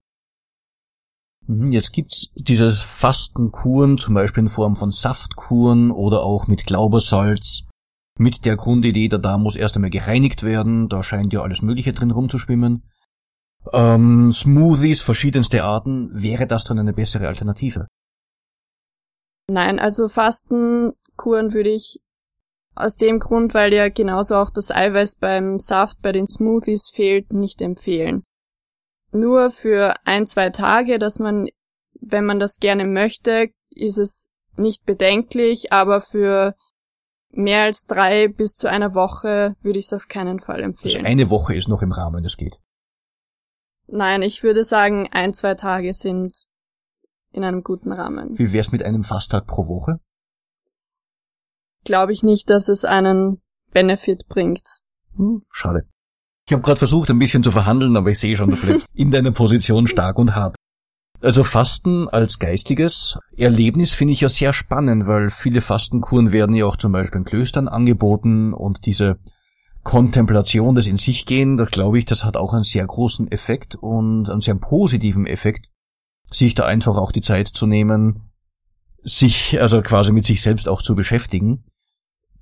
[1.47, 7.65] Mhm, Jetzt gibt's diese Fastenkuren, zum Beispiel in Form von Saftkuren oder auch mit Glaubersalz,
[8.19, 11.95] mit der Grundidee, der Darm muss erst einmal gereinigt werden, da scheint ja alles Mögliche
[11.95, 12.85] drin rumzuschwimmen.
[13.73, 17.87] Ähm, Smoothies, verschiedenste Arten, wäre das dann eine bessere Alternative?
[19.49, 22.01] Nein, also Fastenkuren würde ich
[22.85, 27.33] aus dem Grund, weil ja genauso auch das Eiweiß beim Saft, bei den Smoothies fehlt,
[27.33, 28.25] nicht empfehlen.
[29.13, 31.49] Nur für ein, zwei Tage, dass man,
[32.01, 36.55] wenn man das gerne möchte, ist es nicht bedenklich, aber für
[37.31, 41.07] mehr als drei bis zu einer Woche würde ich es auf keinen Fall Also empfehlen.
[41.07, 42.59] eine Woche ist noch im Rahmen, das geht.
[43.87, 46.45] Nein, ich würde sagen, ein, zwei Tage sind
[47.33, 48.39] in einem guten Rahmen.
[48.39, 50.01] Wie wär's mit einem Fasttag pro Woche?
[51.85, 53.41] Glaube ich nicht, dass es einen
[53.73, 54.67] Benefit bringt.
[55.17, 55.85] Hm, schade.
[56.47, 59.11] Ich habe gerade versucht, ein bisschen zu verhandeln, aber ich sehe schon, du bleibst in
[59.11, 60.57] deiner Position stark und hart.
[61.23, 66.65] Also Fasten als geistiges Erlebnis finde ich ja sehr spannend, weil viele Fastenkuren werden ja
[66.65, 69.19] auch zum Beispiel in Klöstern angeboten und diese
[69.83, 73.77] Kontemplation, das in sich gehen, da glaube ich, das hat auch einen sehr großen Effekt
[73.77, 75.69] und einen sehr positiven Effekt,
[76.31, 78.31] sich da einfach auch die Zeit zu nehmen,
[79.03, 81.65] sich also quasi mit sich selbst auch zu beschäftigen.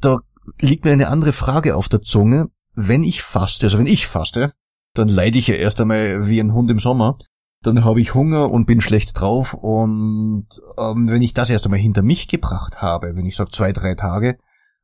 [0.01, 0.21] Da
[0.61, 2.51] liegt mir eine andere Frage auf der Zunge.
[2.75, 4.53] Wenn ich faste, also wenn ich faste,
[4.95, 7.19] dann leide ich ja erst einmal wie ein Hund im Sommer.
[7.63, 9.55] Dann habe ich Hunger und bin schlecht drauf.
[9.55, 13.73] Und ähm, wenn ich das erst einmal hinter mich gebracht habe, wenn ich sage zwei,
[13.73, 14.39] drei Tage,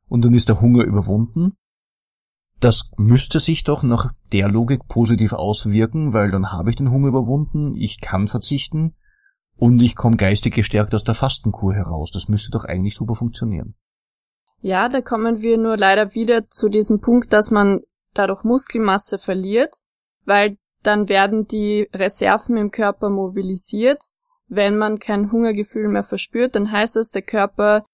[0.08, 1.56] und dann ist der Hunger überwunden,
[2.60, 7.08] das müsste sich doch nach der Logik positiv auswirken, weil dann habe ich den Hunger
[7.08, 8.94] überwunden, ich kann verzichten
[9.56, 12.10] und ich komme geistig gestärkt aus der Fastenkur heraus.
[12.10, 13.74] Das müsste doch eigentlich super funktionieren.
[14.64, 17.82] Ja, da kommen wir nur leider wieder zu diesem Punkt, dass man
[18.14, 19.82] dadurch Muskelmasse verliert,
[20.24, 24.02] weil dann werden die Reserven im Körper mobilisiert.
[24.46, 27.84] Wenn man kein Hungergefühl mehr verspürt, dann heißt es, der Körper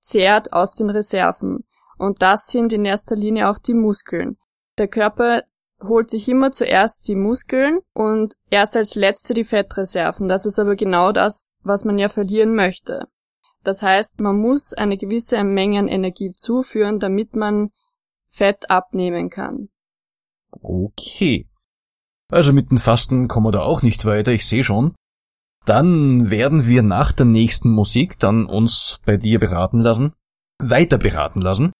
[0.00, 1.64] zehrt aus den Reserven.
[1.96, 4.36] Und das sind in erster Linie auch die Muskeln.
[4.76, 5.44] Der Körper
[5.82, 10.28] holt sich immer zuerst die Muskeln und erst als letzte die Fettreserven.
[10.28, 13.08] Das ist aber genau das, was man ja verlieren möchte.
[13.68, 17.68] Das heißt, man muss eine gewisse Menge an Energie zuführen, damit man
[18.30, 19.68] Fett abnehmen kann.
[20.62, 21.46] Okay.
[22.32, 24.94] Also mit dem Fasten kommen wir da auch nicht weiter, ich sehe schon.
[25.66, 30.14] Dann werden wir nach der nächsten Musik dann uns bei dir beraten lassen,
[30.58, 31.70] weiter beraten lassen.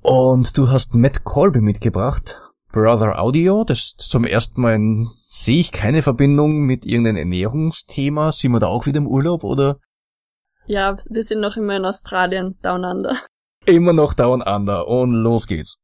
[0.00, 2.40] Und du hast Matt Colby mitgebracht,
[2.72, 3.64] Brother Audio.
[3.64, 4.78] Das zum ersten Mal
[5.28, 8.32] sehe ich keine Verbindung mit irgendeinem Ernährungsthema.
[8.32, 9.80] Sind wir da auch wieder im Urlaub oder
[10.70, 13.18] Ja, wir sind noch immer in Australien, Down Under.
[13.66, 14.86] immer noch Down Under?
[14.86, 15.78] Und los geht's.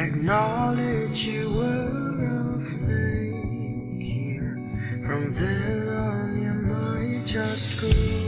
[0.00, 4.56] Acknowledge you were a fake here.
[5.04, 8.27] From there on, you might just go.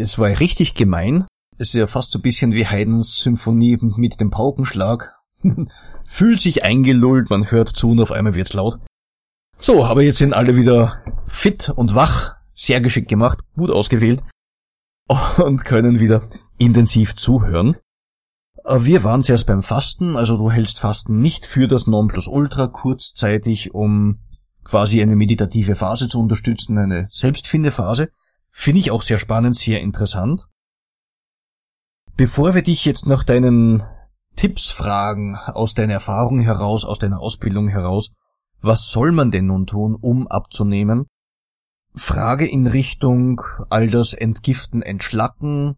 [0.00, 1.26] Es war richtig gemein.
[1.58, 5.14] Es ist ja fast so ein bisschen wie Haydns Symphonie mit dem Paukenschlag.
[6.04, 8.80] Fühlt sich eingelullt, man hört zu und auf einmal wird's laut.
[9.58, 14.22] So, aber jetzt sind alle wieder fit und wach, sehr geschickt gemacht, gut ausgewählt
[15.36, 16.22] und können wieder
[16.56, 17.76] intensiv zuhören.
[18.64, 23.74] Äh, Wir waren zuerst beim Fasten, also du hältst Fasten nicht für das Nonplusultra kurzzeitig,
[23.74, 24.20] um
[24.64, 28.10] quasi eine meditative Phase zu unterstützen, eine Selbstfindephase.
[28.50, 30.46] Finde ich auch sehr spannend, sehr interessant.
[32.16, 33.82] Bevor wir dich jetzt nach deinen
[34.36, 38.12] Tipps fragen, aus deiner Erfahrung heraus, aus deiner Ausbildung heraus,
[38.60, 41.06] was soll man denn nun tun, um abzunehmen?
[41.94, 45.76] Frage in Richtung all das Entgiften, Entschlacken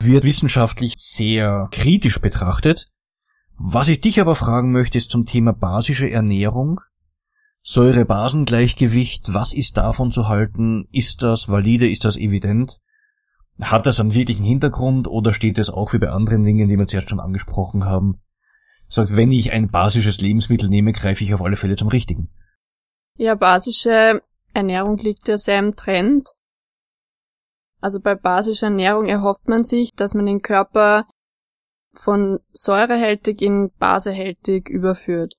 [0.00, 2.88] wird wissenschaftlich sehr kritisch betrachtet.
[3.56, 6.80] Was ich dich aber fragen möchte, ist zum Thema basische Ernährung.
[7.66, 10.86] Säure-Basen-Gleichgewicht, was ist davon zu halten?
[10.92, 11.88] Ist das valide?
[11.88, 12.82] Ist das evident?
[13.58, 16.86] Hat das einen wirklichen Hintergrund oder steht es auch wie bei anderen Dingen, die wir
[16.86, 18.20] zuerst schon angesprochen haben?
[18.88, 22.28] Sagt, wenn ich ein basisches Lebensmittel nehme, greife ich auf alle Fälle zum richtigen.
[23.16, 24.20] Ja, basische
[24.52, 26.28] Ernährung liegt ja sehr im Trend.
[27.80, 31.06] Also bei basischer Ernährung erhofft man sich, dass man den Körper
[31.94, 35.36] von säurehältig in basehältig überführt.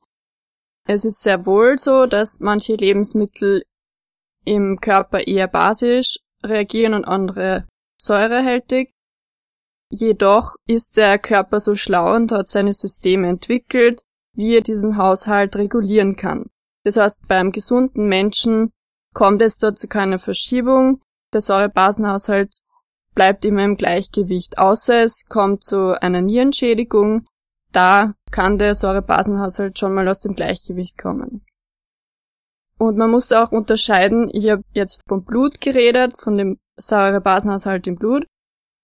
[0.88, 3.64] Es ist sehr wohl so, dass manche Lebensmittel
[4.46, 7.68] im Körper eher basisch reagieren und andere
[8.00, 8.94] säurehältig.
[9.90, 15.56] Jedoch ist der Körper so schlau und hat seine Systeme entwickelt, wie er diesen Haushalt
[15.56, 16.50] regulieren kann.
[16.84, 18.72] Das heißt, beim gesunden Menschen
[19.14, 21.02] kommt es dort zu keiner Verschiebung.
[21.34, 22.60] Der Säurebasenhaushalt
[23.16, 27.26] bleibt immer im Gleichgewicht, außer es kommt zu einer Nierenschädigung.
[27.72, 31.46] Da kann der Säurebasenhaushalt schon mal aus dem Gleichgewicht kommen.
[32.78, 37.96] Und man muss auch unterscheiden, ich habe jetzt vom Blut geredet, von dem Säurebasenhaushalt im
[37.96, 38.28] Blut.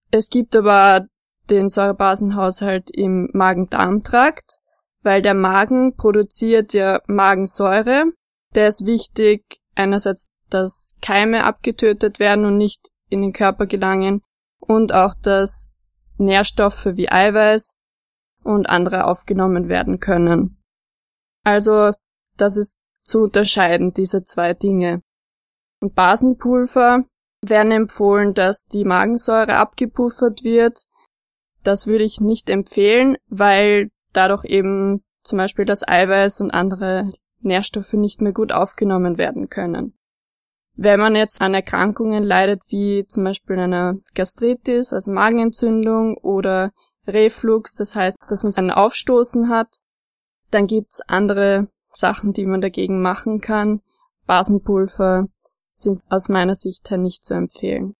[0.10, 1.06] Es gibt aber
[1.50, 4.60] den Säurebasenhaushalt im Magen-Darm-Trakt,
[5.02, 8.06] weil der Magen produziert ja Magensäure.
[8.56, 9.44] Der ist wichtig,
[9.76, 14.22] einerseits, dass Keime abgetötet werden und nicht in den Körper gelangen
[14.60, 15.70] und auch, dass
[16.18, 17.74] Nährstoffe wie Eiweiß
[18.44, 20.62] und andere aufgenommen werden können.
[21.44, 21.94] Also,
[22.38, 25.02] das ist zu unterscheiden, diese zwei Dinge.
[25.80, 27.06] Und Basenpulver
[27.42, 30.86] werden empfohlen, dass die Magensäure abgepuffert wird.
[31.64, 37.94] Das würde ich nicht empfehlen, weil dadurch eben zum Beispiel das Eiweiß und andere Nährstoffe
[37.94, 39.98] nicht mehr gut aufgenommen werden können.
[40.76, 46.72] Wenn man jetzt an Erkrankungen leidet, wie zum Beispiel einer Gastritis, also Magenentzündung oder
[47.08, 49.80] Reflux, das heißt, dass man ein Aufstoßen hat,
[50.52, 53.82] dann gibt's andere Sachen, die man dagegen machen kann.
[54.28, 55.28] Basenpulver
[55.70, 57.96] sind aus meiner Sicht her nicht zu empfehlen.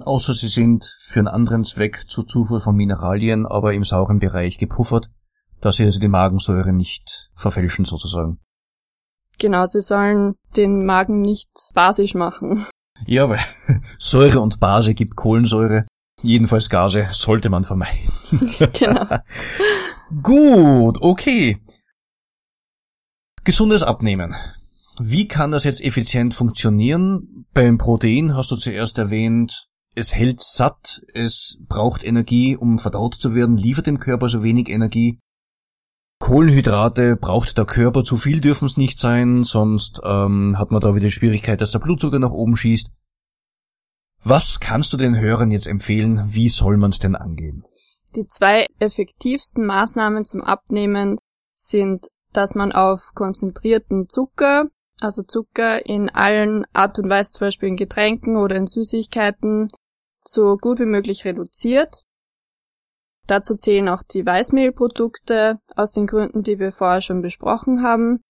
[0.00, 4.58] Außer sie sind für einen anderen Zweck zur Zufuhr von Mineralien, aber im sauren Bereich
[4.58, 5.10] gepuffert,
[5.60, 8.38] dass sie also die Magensäure nicht verfälschen sozusagen.
[9.38, 12.66] Genau, sie sollen den Magen nicht basisch machen.
[13.06, 13.40] Ja, weil
[13.98, 15.86] Säure und Base gibt Kohlensäure.
[16.22, 18.10] Jedenfalls Gase sollte man vermeiden.
[18.72, 19.18] genau.
[20.22, 21.58] Gut, okay.
[23.44, 24.34] Gesundes Abnehmen.
[24.98, 27.46] Wie kann das jetzt effizient funktionieren?
[27.54, 33.34] Beim Protein hast du zuerst erwähnt, es hält satt, es braucht Energie, um verdaut zu
[33.34, 35.18] werden, liefert dem Körper so wenig Energie.
[36.20, 40.94] Kohlenhydrate braucht der Körper, zu viel dürfen es nicht sein, sonst ähm, hat man da
[40.94, 42.90] wieder die Schwierigkeit, dass der Blutzucker nach oben schießt.
[44.22, 46.28] Was kannst du den Hörern jetzt empfehlen?
[46.32, 47.64] Wie soll man es denn angehen?
[48.14, 51.18] Die zwei effektivsten Maßnahmen zum Abnehmen
[51.54, 54.66] sind, dass man auf konzentrierten Zucker,
[55.00, 59.70] also Zucker in allen Art und Weise, zum Beispiel in Getränken oder in Süßigkeiten,
[60.24, 62.02] so gut wie möglich reduziert.
[63.26, 68.22] Dazu zählen auch die Weißmehlprodukte aus den Gründen, die wir vorher schon besprochen haben.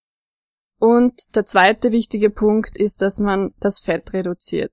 [0.78, 4.72] Und der zweite wichtige Punkt ist, dass man das Fett reduziert.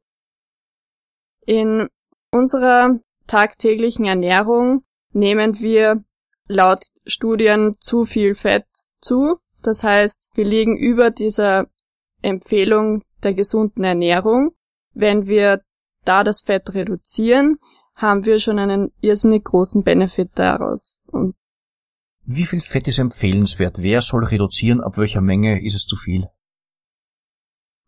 [1.47, 1.87] In
[2.29, 4.83] unserer tagtäglichen Ernährung
[5.13, 6.03] nehmen wir
[6.47, 8.65] laut Studien zu viel Fett
[8.99, 9.37] zu.
[9.63, 11.67] Das heißt, wir liegen über dieser
[12.21, 14.51] Empfehlung der gesunden Ernährung.
[14.93, 15.61] Wenn wir
[16.03, 17.59] da das Fett reduzieren,
[17.95, 20.97] haben wir schon einen irrsinnig großen Benefit daraus.
[21.05, 21.33] Und
[22.25, 23.77] Wie viel Fett ist empfehlenswert?
[23.79, 24.81] Wer soll reduzieren?
[24.81, 26.27] Ab welcher Menge ist es zu viel?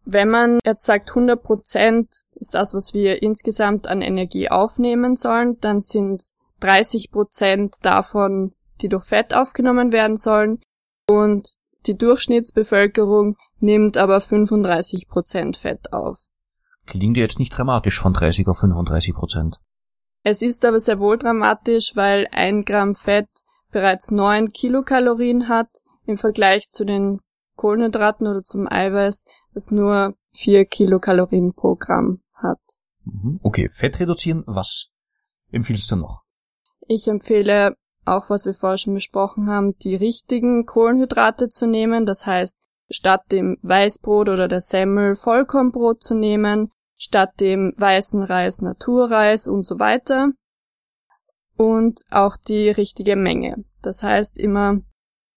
[0.05, 5.57] Wenn man jetzt sagt, 100 Prozent ist das, was wir insgesamt an Energie aufnehmen sollen,
[5.61, 6.23] dann sind
[6.61, 10.59] 30 Prozent davon, die durch Fett aufgenommen werden sollen.
[11.07, 11.53] Und
[11.85, 16.17] die Durchschnittsbevölkerung nimmt aber 35 Prozent Fett auf.
[16.85, 19.57] Klingt ja jetzt nicht dramatisch von 30 auf 35 Prozent.
[20.23, 23.29] Es ist aber sehr wohl dramatisch, weil ein Gramm Fett
[23.71, 25.69] bereits 9 Kilokalorien hat
[26.05, 27.19] im Vergleich zu den
[27.59, 32.61] Kohlenhydraten oder zum Eiweiß, das nur 4 Kilokalorien pro Gramm hat.
[33.03, 33.41] Mhm.
[33.43, 34.87] Okay, Fett reduzieren, was
[35.51, 36.21] empfiehlst du noch?
[36.87, 42.05] Ich empfehle auch, was wir vorher schon besprochen haben, die richtigen Kohlenhydrate zu nehmen.
[42.05, 42.57] Das heißt,
[42.89, 49.65] statt dem Weißbrot oder der Semmel Vollkornbrot zu nehmen, statt dem weißen Reis Naturreis und
[49.65, 50.31] so weiter.
[51.57, 53.65] Und auch die richtige Menge.
[53.81, 54.79] Das heißt immer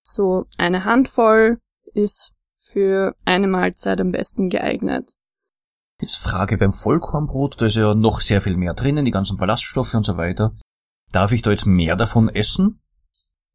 [0.02, 1.58] so eine Handvoll
[1.94, 5.14] ist für eine Mahlzeit am besten geeignet.
[6.00, 9.94] Jetzt Frage beim Vollkornbrot, da ist ja noch sehr viel mehr drinnen, die ganzen Ballaststoffe
[9.94, 10.56] und so weiter.
[11.12, 12.80] Darf ich da jetzt mehr davon essen?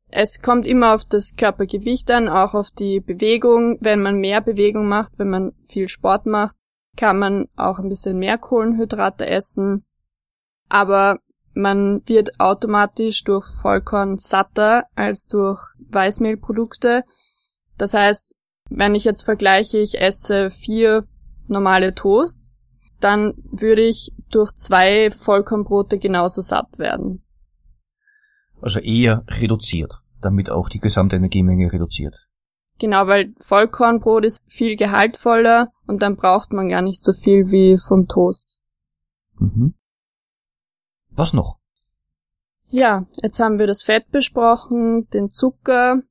[0.10, 3.78] Es kommt immer auf das Körpergewicht an, auch auf die Bewegung.
[3.82, 6.56] Wenn man mehr Bewegung macht, wenn man viel Sport macht,
[6.96, 9.86] kann man auch ein bisschen mehr Kohlenhydrate essen.
[10.70, 11.20] Aber
[11.54, 15.60] man wird automatisch durch Vollkorn satter als durch
[15.90, 17.04] Weißmehlprodukte.
[17.78, 18.36] Das heißt,
[18.70, 21.08] wenn ich jetzt vergleiche, ich esse vier
[21.48, 22.58] normale Toasts,
[23.00, 27.24] dann würde ich durch zwei Vollkornbrote genauso satt werden.
[28.62, 32.28] Also eher reduziert, damit auch die gesamte Energiemenge reduziert.
[32.80, 37.78] Genau, weil Vollkornbrot ist viel gehaltvoller und dann braucht man gar nicht so viel wie
[37.78, 38.60] vom Toast.
[39.40, 39.74] Mhm.
[41.10, 41.58] Was noch?
[42.70, 46.02] Ja, jetzt haben wir das Fett besprochen, den Zucker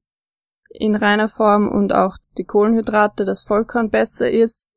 [0.78, 4.68] in reiner Form und auch die Kohlenhydrate, dass Vollkorn besser ist.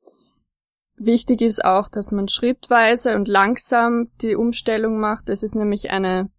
[0.95, 5.29] Wichtig ist auch, dass man schrittweise und langsam die Umstellung macht.
[5.29, 6.29] Es ist nämlich eine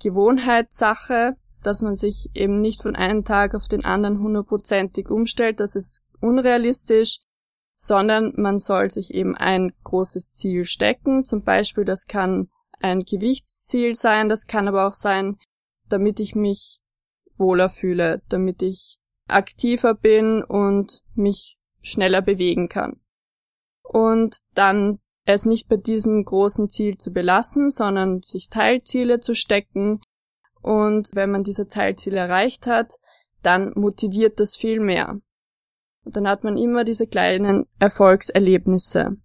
[0.00, 5.60] Gewohnheitssache, dass man sich eben nicht von einem Tag auf den anderen hundertprozentig umstellt.
[5.60, 7.20] Das ist unrealistisch,
[7.76, 11.24] sondern man soll sich eben ein großes Ziel stecken.
[11.24, 15.38] Zum Beispiel, das kann ein Gewichtsziel sein, das kann aber auch sein,
[15.88, 16.80] damit ich mich
[17.36, 18.99] wohler fühle, damit ich
[19.32, 23.00] aktiver bin und mich schneller bewegen kann.
[23.82, 30.00] Und dann es nicht bei diesem großen Ziel zu belassen, sondern sich Teilziele zu stecken.
[30.62, 32.94] Und wenn man diese Teilziele erreicht hat,
[33.42, 35.18] dann motiviert das viel mehr.
[36.04, 39.16] Und dann hat man immer diese kleinen Erfolgserlebnisse.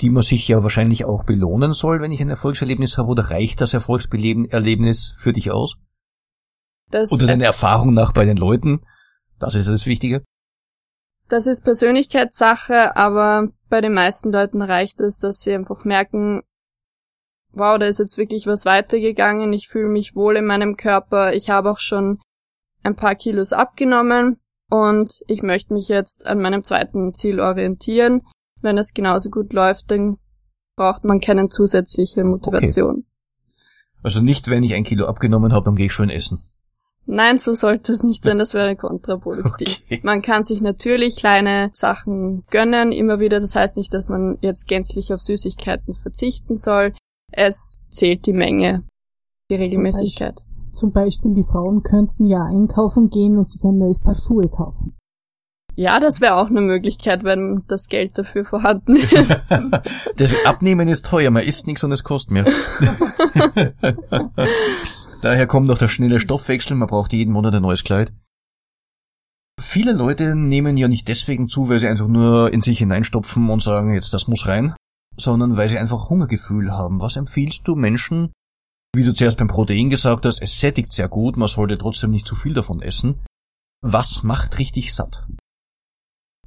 [0.00, 3.60] Die man sich ja wahrscheinlich auch belohnen soll, wenn ich ein Erfolgserlebnis habe, oder reicht
[3.60, 5.76] das Erfolgserlebnis für dich aus?
[6.90, 8.80] Das, Oder deine Erfahrung nach bei den Leuten?
[9.38, 10.24] Das ist das Wichtige.
[11.28, 16.42] das ist Persönlichkeitssache, aber bei den meisten Leuten reicht es, dass sie einfach merken,
[17.52, 21.50] wow, da ist jetzt wirklich was weitergegangen, ich fühle mich wohl in meinem Körper, ich
[21.50, 22.18] habe auch schon
[22.82, 24.38] ein paar Kilos abgenommen
[24.70, 28.22] und ich möchte mich jetzt an meinem zweiten Ziel orientieren.
[28.60, 30.16] Wenn es genauso gut läuft, dann
[30.76, 33.04] braucht man keine zusätzliche Motivation.
[34.02, 36.42] Also nicht, wenn ich ein Kilo abgenommen habe, dann gehe ich schön essen.
[37.10, 39.82] Nein, so sollte es nicht sein, das wäre kontraproduktiv.
[39.88, 40.00] Okay.
[40.02, 43.40] Man kann sich natürlich kleine Sachen gönnen, immer wieder.
[43.40, 46.92] Das heißt nicht, dass man jetzt gänzlich auf Süßigkeiten verzichten soll.
[47.32, 48.82] Es zählt die Menge,
[49.50, 50.44] die Regelmäßigkeit.
[50.72, 54.94] Zum Beispiel die Frauen könnten ja einkaufen gehen und sich ein neues Paar Schuhe kaufen.
[55.74, 59.40] Ja, das wäre auch eine Möglichkeit, wenn das Geld dafür vorhanden ist.
[60.16, 62.44] Das Abnehmen ist teuer, man isst nichts und es kostet mehr.
[65.20, 68.12] Daher kommt noch der schnelle Stoffwechsel, man braucht jeden Monat ein neues Kleid.
[69.60, 73.62] Viele Leute nehmen ja nicht deswegen zu, weil sie einfach nur in sich hineinstopfen und
[73.62, 74.74] sagen, jetzt das muss rein,
[75.16, 77.00] sondern weil sie einfach Hungergefühl haben.
[77.00, 78.32] Was empfiehlst du Menschen,
[78.94, 82.26] wie du zuerst beim Protein gesagt hast, es sättigt sehr gut, man sollte trotzdem nicht
[82.26, 83.20] zu viel davon essen.
[83.82, 85.26] Was macht richtig satt?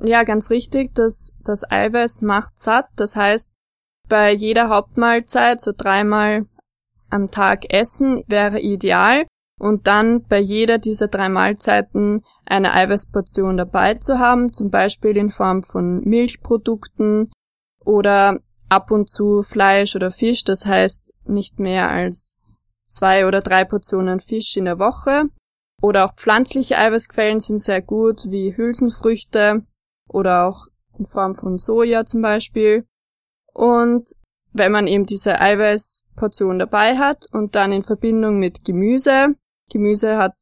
[0.01, 0.95] Ja, ganz richtig.
[0.95, 2.87] Das, das Eiweiß macht satt.
[2.95, 3.53] Das heißt,
[4.07, 6.45] bei jeder Hauptmahlzeit, so dreimal
[7.11, 9.25] am Tag essen wäre ideal
[9.59, 15.29] und dann bei jeder dieser drei Mahlzeiten eine Eiweißportion dabei zu haben, zum Beispiel in
[15.29, 17.31] Form von Milchprodukten
[17.85, 18.39] oder
[18.69, 22.37] ab und zu Fleisch oder Fisch, das heißt nicht mehr als
[22.85, 25.25] zwei oder drei Portionen Fisch in der Woche.
[25.81, 29.63] Oder auch pflanzliche Eiweißquellen sind sehr gut, wie Hülsenfrüchte
[30.07, 32.85] oder auch in Form von Soja zum Beispiel.
[33.53, 34.11] Und
[34.53, 35.39] wenn man eben diese
[36.21, 39.35] Eiweißportion dabei hat und dann in Verbindung mit Gemüse,
[39.69, 40.35] Gemüse hat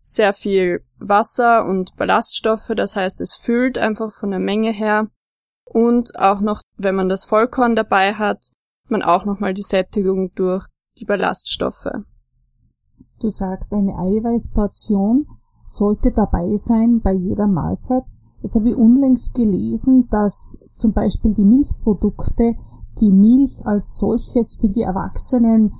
[0.00, 5.08] sehr viel Wasser und Ballaststoffe, das heißt es füllt einfach von der Menge her
[5.64, 8.50] und auch noch, wenn man das Vollkorn dabei hat,
[8.88, 10.66] man auch nochmal die Sättigung durch
[10.98, 11.88] die Ballaststoffe.
[13.20, 15.26] Du sagst, eine Eiweißportion
[15.66, 18.04] sollte dabei sein bei jeder Mahlzeit.
[18.42, 22.54] Jetzt habe ich unlängst gelesen, dass zum Beispiel die Milchprodukte,
[23.00, 25.72] die Milch als solches für die Erwachsenen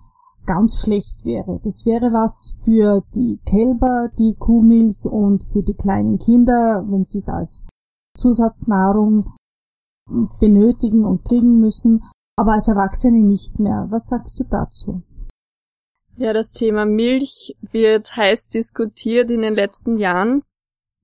[0.46, 1.60] ganz schlecht wäre.
[1.62, 7.18] Das wäre was für die Kälber, die Kuhmilch und für die kleinen Kinder, wenn sie
[7.18, 7.66] es als
[8.16, 9.34] Zusatznahrung
[10.38, 12.04] benötigen und kriegen müssen,
[12.36, 13.88] aber als Erwachsene nicht mehr.
[13.90, 15.02] Was sagst du dazu?
[16.16, 20.42] Ja, das Thema Milch wird heiß diskutiert in den letzten Jahren.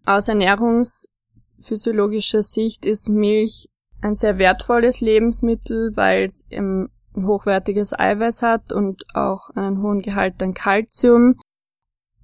[0.07, 3.69] Aus ernährungsphysiologischer Sicht ist Milch
[4.03, 10.43] ein sehr wertvolles Lebensmittel, weil es ein hochwertiges Eiweiß hat und auch einen hohen Gehalt
[10.43, 11.41] an Kalzium,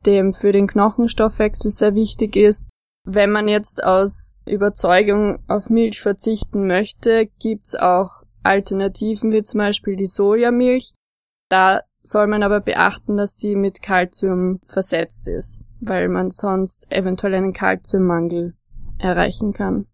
[0.07, 2.68] dem für den Knochenstoffwechsel sehr wichtig ist.
[3.05, 9.97] Wenn man jetzt aus Überzeugung auf Milch verzichten möchte, gibt's auch Alternativen wie zum Beispiel
[9.97, 10.95] die Sojamilch.
[11.49, 17.35] Da soll man aber beachten, dass die mit Kalzium versetzt ist, weil man sonst eventuell
[17.35, 18.55] einen Kalziummangel
[18.99, 19.87] erreichen kann.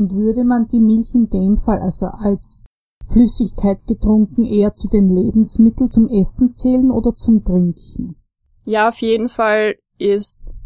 [0.00, 2.64] Und würde man die Milch in dem Fall also als
[3.12, 8.16] Flüssigkeit getrunken eher zu den Lebensmitteln zum Essen zählen oder zum Trinken?
[8.64, 10.56] Ja, auf jeden Fall ist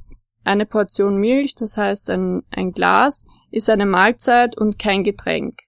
[0.44, 5.58] eine Portion Milch, das heißt ein, ein Glas, ist eine Mahlzeit und kein Getränk.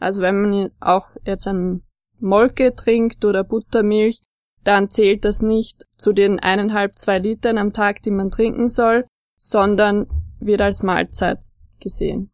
[0.00, 1.84] Also wenn man auch jetzt ein
[2.18, 4.20] Molke trinkt oder Buttermilch,
[4.64, 9.06] dann zählt das nicht zu den eineinhalb, zwei Litern am Tag, die man trinken soll,
[9.36, 10.08] sondern
[10.40, 11.38] wird als Mahlzeit
[11.78, 12.31] gesehen.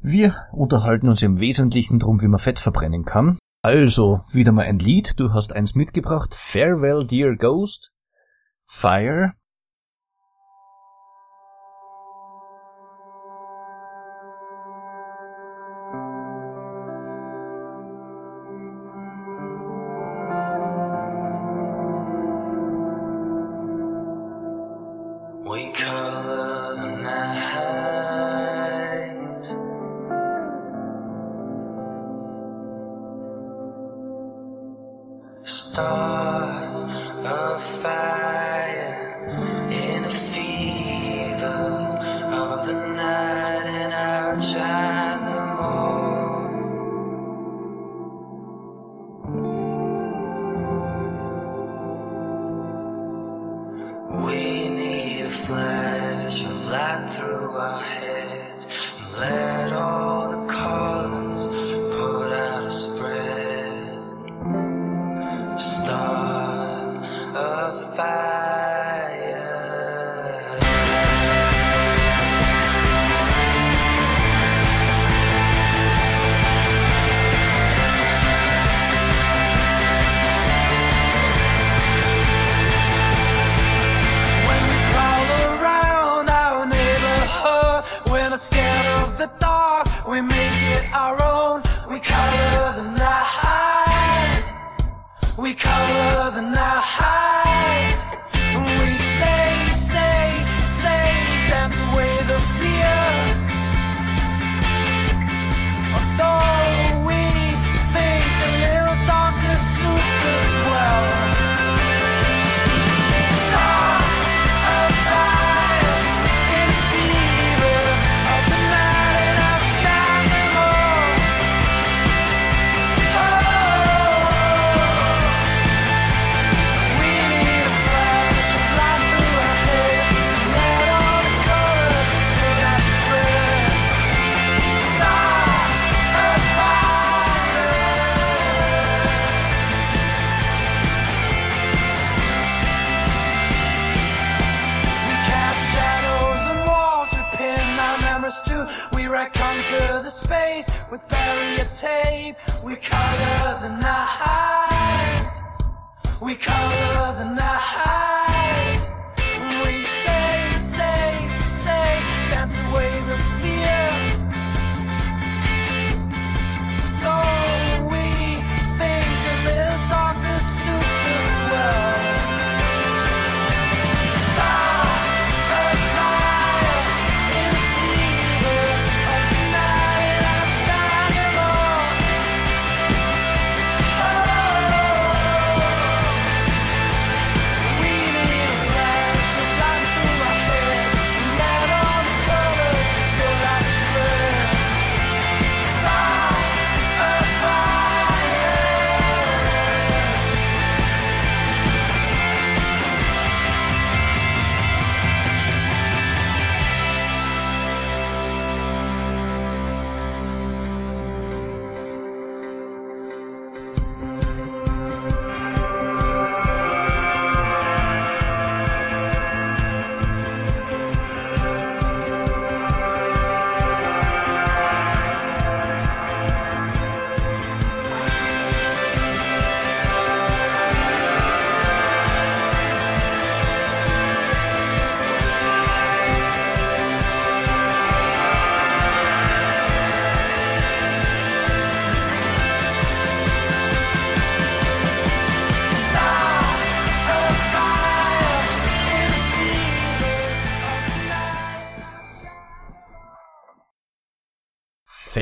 [0.00, 3.38] Wir unterhalten uns im Wesentlichen drum, wie man Fett verbrennen kann.
[3.62, 5.18] Also, wieder mal ein Lied.
[5.18, 6.34] Du hast eins mitgebracht.
[6.34, 7.90] Farewell, Dear Ghost.
[8.66, 9.32] Fire.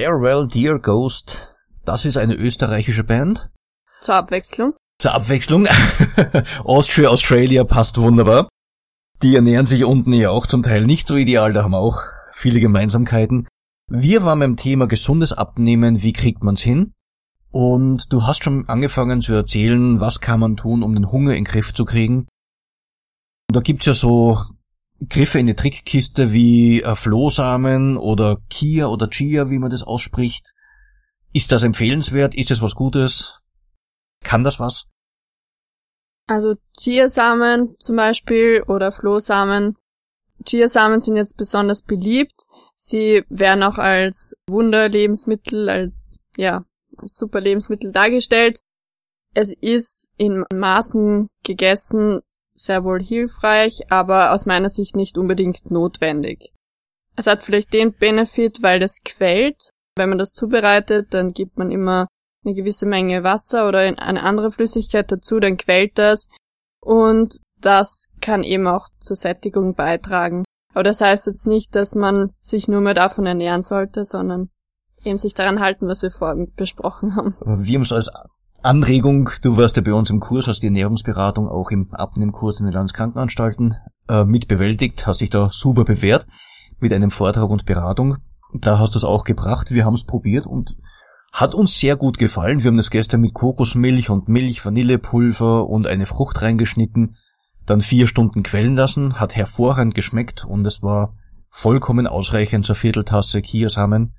[0.06, 1.52] Farewell Dear Ghost,
[1.84, 3.50] das ist eine österreichische Band.
[4.00, 4.74] Zur Abwechslung.
[5.00, 5.66] Zur Abwechslung.
[6.64, 8.48] Austria, Australia passt wunderbar.
[9.20, 12.02] Die ernähren sich unten ja auch zum Teil nicht so ideal, da haben wir auch
[12.32, 13.48] viele Gemeinsamkeiten.
[13.90, 16.92] Wir waren beim Thema gesundes Abnehmen, wie kriegt man's hin?
[17.50, 21.42] Und du hast schon angefangen zu erzählen, was kann man tun, um den Hunger in
[21.42, 22.28] den Griff zu kriegen.
[23.48, 24.38] Und da gibt's ja so
[25.08, 30.52] Griffe in die Trickkiste wie äh, Flohsamen oder Kia oder Chia, wie man das ausspricht.
[31.32, 32.34] Ist das empfehlenswert?
[32.34, 33.40] Ist es was Gutes?
[34.24, 34.86] Kann das was?
[36.26, 39.76] Also Chiasamen zum Beispiel oder Flohsamen.
[40.44, 42.34] Chiasamen sind jetzt besonders beliebt.
[42.74, 46.64] Sie werden auch als Wunderlebensmittel, als ja,
[46.96, 48.60] als super Lebensmittel dargestellt.
[49.34, 52.22] Es ist in Maßen gegessen
[52.58, 56.52] sehr wohl hilfreich, aber aus meiner Sicht nicht unbedingt notwendig.
[57.16, 59.70] Es hat vielleicht den Benefit, weil das quält.
[59.96, 62.06] Wenn man das zubereitet, dann gibt man immer
[62.44, 66.28] eine gewisse Menge Wasser oder eine andere Flüssigkeit dazu, dann quält das
[66.80, 70.44] und das kann eben auch zur Sättigung beitragen.
[70.72, 74.50] Aber das heißt jetzt nicht, dass man sich nur mehr davon ernähren sollte, sondern
[75.02, 77.34] eben sich daran halten, was wir vorhin besprochen haben.
[77.64, 78.10] Wir haben es als
[78.62, 82.66] Anregung, du warst ja bei uns im Kurs, hast die Ernährungsberatung auch im Abnehmkurs in
[82.66, 83.76] den Landeskrankenanstalten
[84.08, 86.26] äh, mit bewältigt, hast dich da super bewährt
[86.80, 88.16] mit einem Vortrag und Beratung.
[88.52, 90.76] Da hast du es auch gebracht, wir haben es probiert und
[91.32, 92.62] hat uns sehr gut gefallen.
[92.62, 97.16] Wir haben das gestern mit Kokosmilch und Milch, Vanillepulver und eine Frucht reingeschnitten,
[97.66, 101.14] dann vier Stunden quellen lassen, hat hervorragend geschmeckt und es war
[101.50, 104.14] vollkommen ausreichend zur Vierteltasse Chiasamen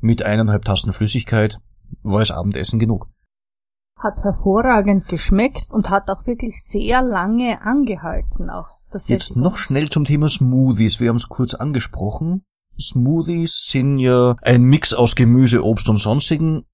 [0.00, 1.58] mit eineinhalb Tassen Flüssigkeit,
[2.02, 3.08] war es Abendessen genug.
[3.98, 8.68] Hat hervorragend geschmeckt und hat auch wirklich sehr lange angehalten auch.
[8.90, 11.00] Das Jetzt noch schnell zum Thema Smoothies.
[11.00, 12.42] Wir haben es kurz angesprochen.
[12.80, 16.64] Smoothies sind ja ein Mix aus Gemüse, Obst und sonstigen.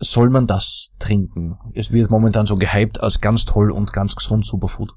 [0.00, 1.58] Soll man das trinken?
[1.74, 4.92] Es wird momentan so gehypt als ganz toll und ganz gesund Superfood.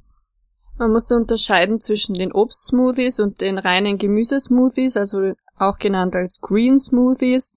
[0.77, 6.39] Man muss da unterscheiden zwischen den Obstsmoothies und den reinen Gemüsesmoothies, also auch genannt als
[6.41, 7.53] Green Smoothies.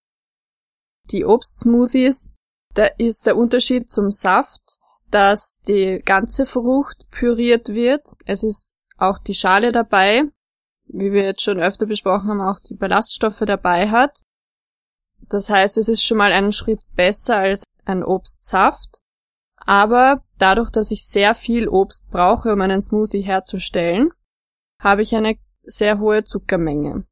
[1.10, 2.33] Die Obstsmoothies,
[2.74, 4.78] da ist der Unterschied zum Saft,
[5.10, 8.14] dass die ganze Frucht püriert wird.
[8.26, 10.24] Es ist auch die Schale dabei,
[10.86, 14.22] wie wir jetzt schon öfter besprochen haben, auch die Ballaststoffe dabei hat.
[15.28, 19.00] Das heißt, es ist schon mal einen Schritt besser als ein Obstsaft.
[19.56, 24.10] Aber dadurch, dass ich sehr viel Obst brauche, um einen Smoothie herzustellen,
[24.80, 27.06] habe ich eine sehr hohe Zuckermenge.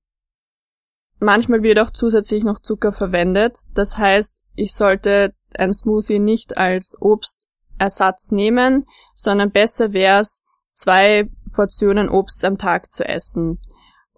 [1.19, 3.59] Manchmal wird auch zusätzlich noch Zucker verwendet.
[3.75, 10.43] Das heißt, ich sollte ein Smoothie nicht als Obstersatz nehmen, sondern besser wäre es,
[10.75, 13.61] zwei Portionen Obst am Tag zu essen.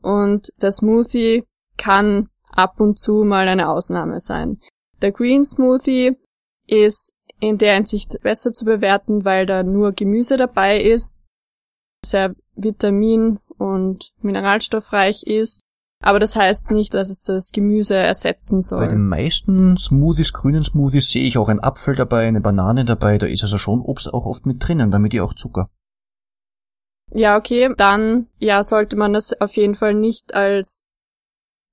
[0.00, 1.44] Und der Smoothie
[1.76, 4.60] kann ab und zu mal eine Ausnahme sein.
[5.02, 6.16] Der Green Smoothie
[6.66, 11.16] ist in der Hinsicht besser zu bewerten, weil da nur Gemüse dabei ist,
[12.04, 15.63] sehr vitamin- und mineralstoffreich ist.
[16.06, 18.88] Aber das heißt nicht, dass es das Gemüse ersetzen Bei soll.
[18.88, 23.26] den meisten Smoothies, grünen Smoothies, sehe ich auch einen Apfel dabei, eine Banane dabei, da
[23.26, 25.70] ist also schon Obst auch oft mit drinnen, damit ihr auch Zucker.
[27.10, 30.84] Ja, okay, dann ja, sollte man das auf jeden Fall nicht als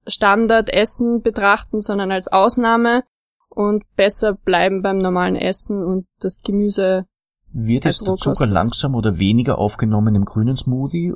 [0.08, 3.04] Standardessen betrachten, sondern als Ausnahme
[3.50, 7.06] und besser bleiben beim normalen Essen und das Gemüse.
[7.52, 11.16] Wird jetzt der Zucker langsam oder weniger aufgenommen im grünen Smoothie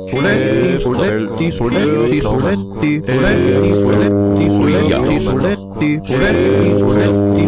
[0.09, 7.47] Soletti, Soletti, Soletti, Soletti, Soletti, Soletti, Soletti, Soletti, Soletti, Soletti, Soletti,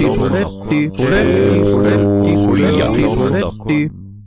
[0.00, 3.99] Soletti, Soletti, Soletti, Soletti, Soletti,